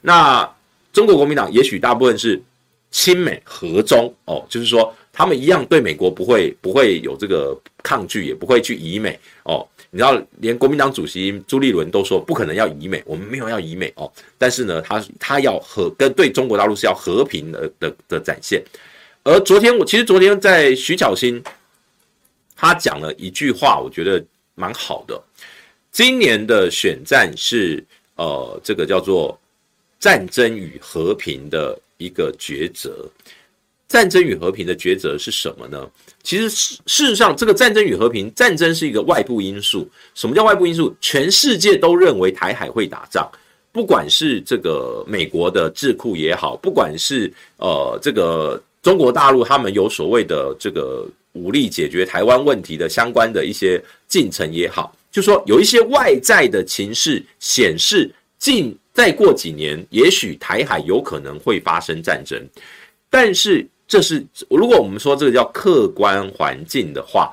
[0.02, 0.48] 那
[0.94, 2.40] 中国国民党也许大部分是
[2.92, 4.94] 亲美和中哦，就是说。
[5.18, 9.66] 他们一样对美国不会不会有这个抗拒，也不会去移美哦。
[9.90, 14.12] 你知道，连国民党主席朱立伦都说不可能要移美，我们没有要移美哦。
[14.38, 18.62] 但是呢，他他要和跟对中国大陆是要和平的的的展现。
[19.24, 21.42] 而昨天我其实昨天在徐巧芯，
[22.54, 24.22] 他讲了一句话，我觉得
[24.54, 25.18] 蛮好的。
[25.94, 27.82] 今年的选战是
[28.16, 29.40] 呃这个叫做
[29.98, 33.10] 战争与和平的一个抉择。
[33.96, 35.90] 战争与和平的抉择是什么呢？
[36.22, 39.90] 其实事实上，这个战争与和平，战争是一个外部因素。
[40.16, 40.94] 什么叫外部因素？
[41.00, 43.26] 全世界都认为台海会打仗，
[43.72, 62.46] 不管是这个美国的智库也好，不管是呃这个中国大陆他们有所谓的这个武力解决台湾问题的相关的一些进程也好，就说有一些外在的情势显示，近再过几年，也许台海有可能会发生战争，
[63.10, 63.66] 但是。
[63.88, 67.32] 这是如果我们说这个叫客观环境的话，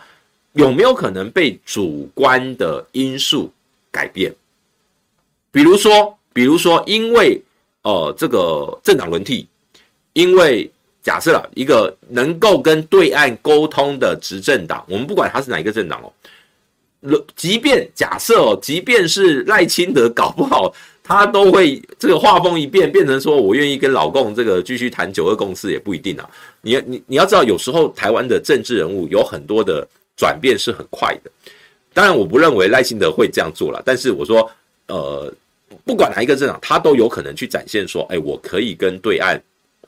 [0.53, 3.51] 有没有可能被主观的因素
[3.91, 4.35] 改变？
[5.51, 7.41] 比如说，比如说，因为
[7.83, 9.47] 呃这个政党轮替，
[10.13, 10.71] 因为
[11.03, 16.13] 假设了一个能够跟对岸沟通的执政党，我们不管他是哪一个政党哦，
[17.35, 20.73] 即便假设哦，即便是赖清德搞不好。
[21.13, 26.29] 他都会这个画风一变，变成说我愿意跟老共这个继续谈九二共识也不一定啊。
[26.63, 29.87] 你你你要知道，有时候台湾的政治人物有很多的
[30.17, 31.31] 转变是很快的。
[31.93, 34.51] 当然，我不认为赖清德会这样做了，但是我说，
[34.89, 35.31] 呃，
[35.85, 39.39] 不管哪一个政党，他都有可能去展现说，哎，我可以跟对岸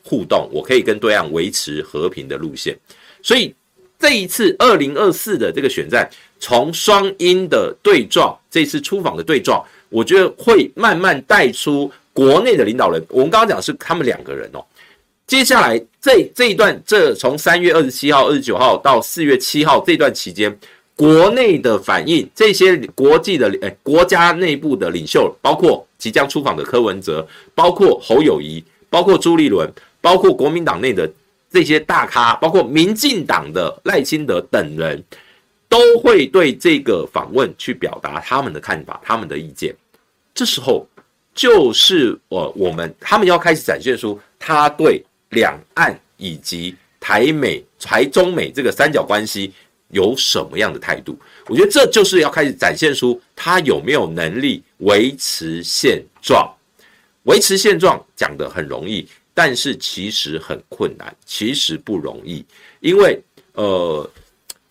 [0.02, 2.76] 互动，我可以跟对岸维持和平的路线。
[3.22, 3.54] 所以
[3.98, 6.06] 这一次二零二四的这个选战，
[6.38, 9.64] 从双英的对撞，这次出访的对撞。
[9.94, 13.00] 我觉得会慢慢带出国内的领导人。
[13.10, 14.64] 我们刚刚讲是他们两个人哦。
[15.24, 20.58] 接下来这这一段，这从三月二十七号、二十九号到四月七号这段期间，
[20.96, 27.24] 国内的反应，这些国际的诶国家内部的领袖，包括即将出访的柯文哲，
[27.54, 31.08] 包括侯友宜，包括朱立伦，包括国民党内的
[31.52, 35.00] 这些大咖，包括民进党的赖清德等人，
[35.68, 39.74] 都会对这个访问去表达他们的看法、他们的意见。
[40.34, 40.84] 这时候
[41.32, 49.52] 就是我我们他们要开始展现出他对两岸以及台美、台中美这个三角关系
[49.88, 51.16] 有什么样的态度？
[51.46, 56.52] 我觉得这就是要开始展现出他有没有能力维持现状。
[57.24, 62.44] 维持现状讲得很容易，但是其实很困难，其实不容易，
[62.80, 63.18] 因为
[63.54, 64.10] 呃，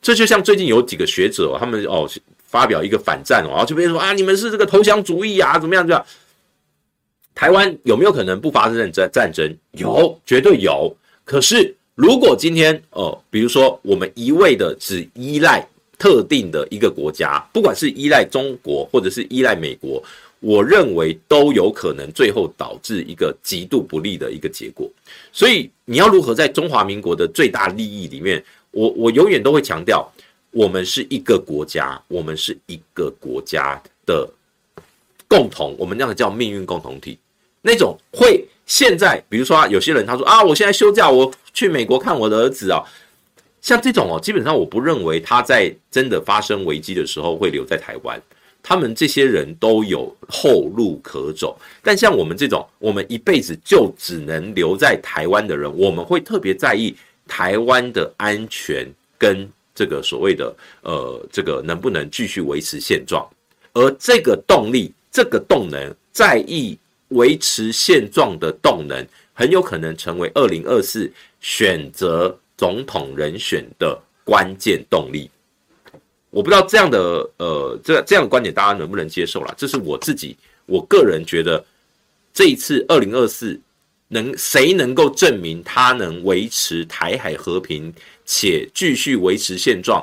[0.02, 2.10] 这就像最近有几个学者他们哦。
[2.54, 5.88] 发表一个反战哦，然后就别人说啊，你们是这个投降主义啊，怎么样？
[5.88, 6.06] 这样，
[7.34, 9.58] 台湾有没有可能不发生战争战争？
[9.72, 10.96] 有，绝对有。
[11.26, 20.04] 可是如果今天哦、比如说我们一味的只依赖特定的一个国家，不管是依赖中国或者是依赖美国，
[20.40, 24.88] 我认为都有可能最后导致一个极度不利的一个结果。
[25.32, 30.08] 所以你要如何在中华民国的最大利益里面，我我永远都会强调。
[30.54, 34.30] 我们是一个国家，我们是一个国家的
[35.28, 37.18] 共同，我们那个叫命运共同体。
[37.64, 42.84] 那种会现在，比如说，有些人他说啊，我现在休假，我去美国看我的儿子啊，
[43.62, 48.22] 像这种哦，基本上我不认为他在真的发生危机的时候会留在台湾。
[48.62, 56.96] 他们这些人都有后路可走，但像我们这种，我们一辈子就只能留在台湾的人，我们会特别在意
[57.28, 58.88] 台湾的安全
[59.18, 59.50] 跟。
[59.76, 63.28] 这个所谓的呃，这个能不能继续维持现状？
[63.74, 66.78] 而这个动力、这个动能，在意
[67.10, 71.12] 维持现状的动能，很有可能成为二零二四
[71.42, 75.30] 选择总统人选的关键动力。
[76.30, 79.54] 我不知道这样的呃，这这样的观点大家能不能接受啦？
[79.58, 81.64] 这是我自己我个人觉得，
[82.34, 83.60] 这一次二零二四
[84.14, 87.94] 能谁能够证明他能维持台海和平？
[88.26, 90.02] 且继续维持现状，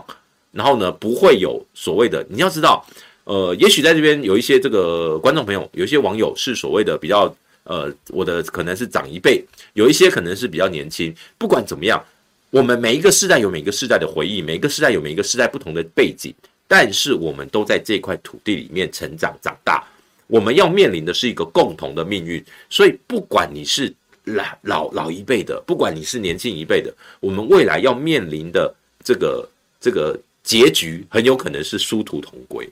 [0.53, 2.23] 然后呢，不会有所谓的。
[2.29, 2.85] 你要知道，
[3.25, 7.35] 呃，也许在这边有一些这个观众朋友，有一些网友是所谓的比较，
[7.65, 9.43] 呃，我的可能是长一辈，
[9.73, 11.15] 有一些可能是比较年轻。
[11.39, 12.05] 不管怎么样，
[12.51, 16.35] 我们每一个世代有每一个世代的回忆，每一个世代有每一个世代不同的背景，
[16.69, 19.83] 但是我们都在这块土地里面成长长大。
[20.27, 23.91] 我们要面临的是一个共同的命运，所以不管你是。
[24.25, 29.49] 老老老一辈的，不管你是年轻一辈的，我们未来要面临的这个
[29.81, 32.68] 这个结局，很有可能是殊途同归。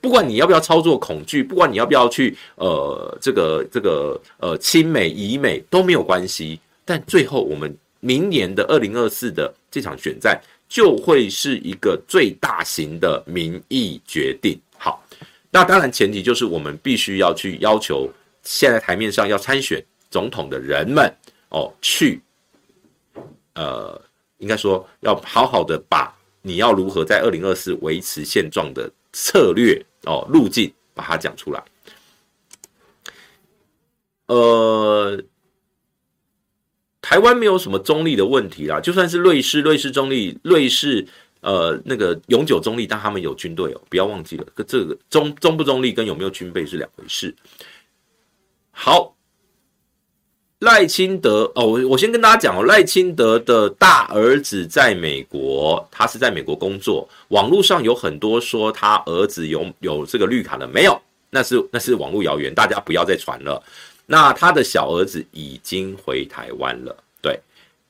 [0.00, 6.60] 不管你要不要操作恐惧，不管你要不要去呃这个这个呃亲美疑美都没有关系。
[6.84, 14.56] 但最后，我们明年的二零二四的这场选战，就会是一个最大型的民意决定。
[14.78, 15.04] 好，
[15.50, 18.08] 那当然前提就是我们必须要去要求
[18.44, 19.84] 现在台面上要参选。
[20.16, 21.14] 总统的人们
[21.50, 22.22] 哦，去，
[23.54, 24.00] 呃，
[24.38, 26.10] 应该说要好好的把
[26.40, 31.62] 你要如何在二零二四维持现状的策略哦路径把它讲出来。
[34.28, 35.22] 呃，
[37.02, 41.06] 台湾没有什么中立的问题啦，就算是瑞士，瑞士中立，瑞士
[41.42, 47.36] 呃那个永久中立，但他们有军队哦，不要忘记了，这个中中不中立跟有没有军备是两回事。
[48.70, 49.14] 好。
[50.60, 57.06] 赖清德哦，我我先跟大家讲哦，赖清德的大儿子在美国，他是在美国工作。
[57.28, 60.98] 网络上有很多说他儿子有有这个绿卡的，没有，
[61.28, 63.62] 那是那是网络谣言，大家不要再传了。
[64.06, 67.38] 那他的小儿子已经回台湾了，对，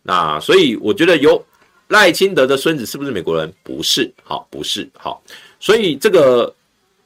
[0.02, 1.40] 那所以我觉得有
[1.88, 3.52] 赖清德的孙子是不是美国人？
[3.62, 5.22] 不是，好，不是，好，
[5.60, 6.52] 所以这个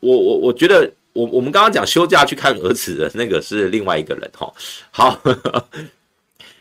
[0.00, 0.90] 我我我觉得。
[1.12, 4.52] 我我们刚刚讲休假去看儿子的那个是另外一个人哈，
[4.90, 5.68] 好呵呵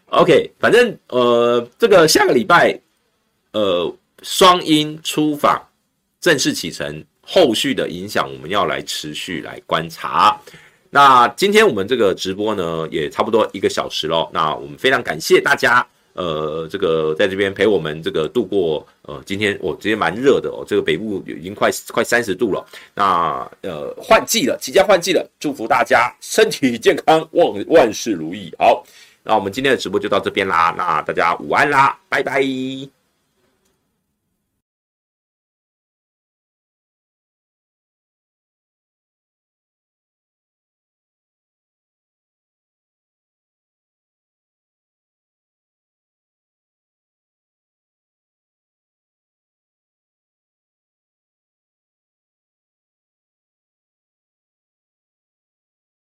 [0.07, 2.79] ，OK，反正呃，这个下个礼拜
[3.51, 5.61] 呃，双音出访
[6.19, 10.39] 正式启程，后续的影响我们要来持续来观察。
[10.89, 15.87] 那今天我们这个直播呢，也差不多一个小时喽，那我们非常感谢大家。
[16.19, 22.61] 呃，这个在这边陪我们这个度过，呃，今天我今天蛮热的哦，这个北部已经快快三十度了。
[22.93, 28.53] 那呃，换季了，即将换季了，祝福大家身体健康，万万事如意。
[28.59, 28.83] 好，
[29.23, 32.98] 那我们今天的直播就到这边啦，那大家午安啦，拜拜。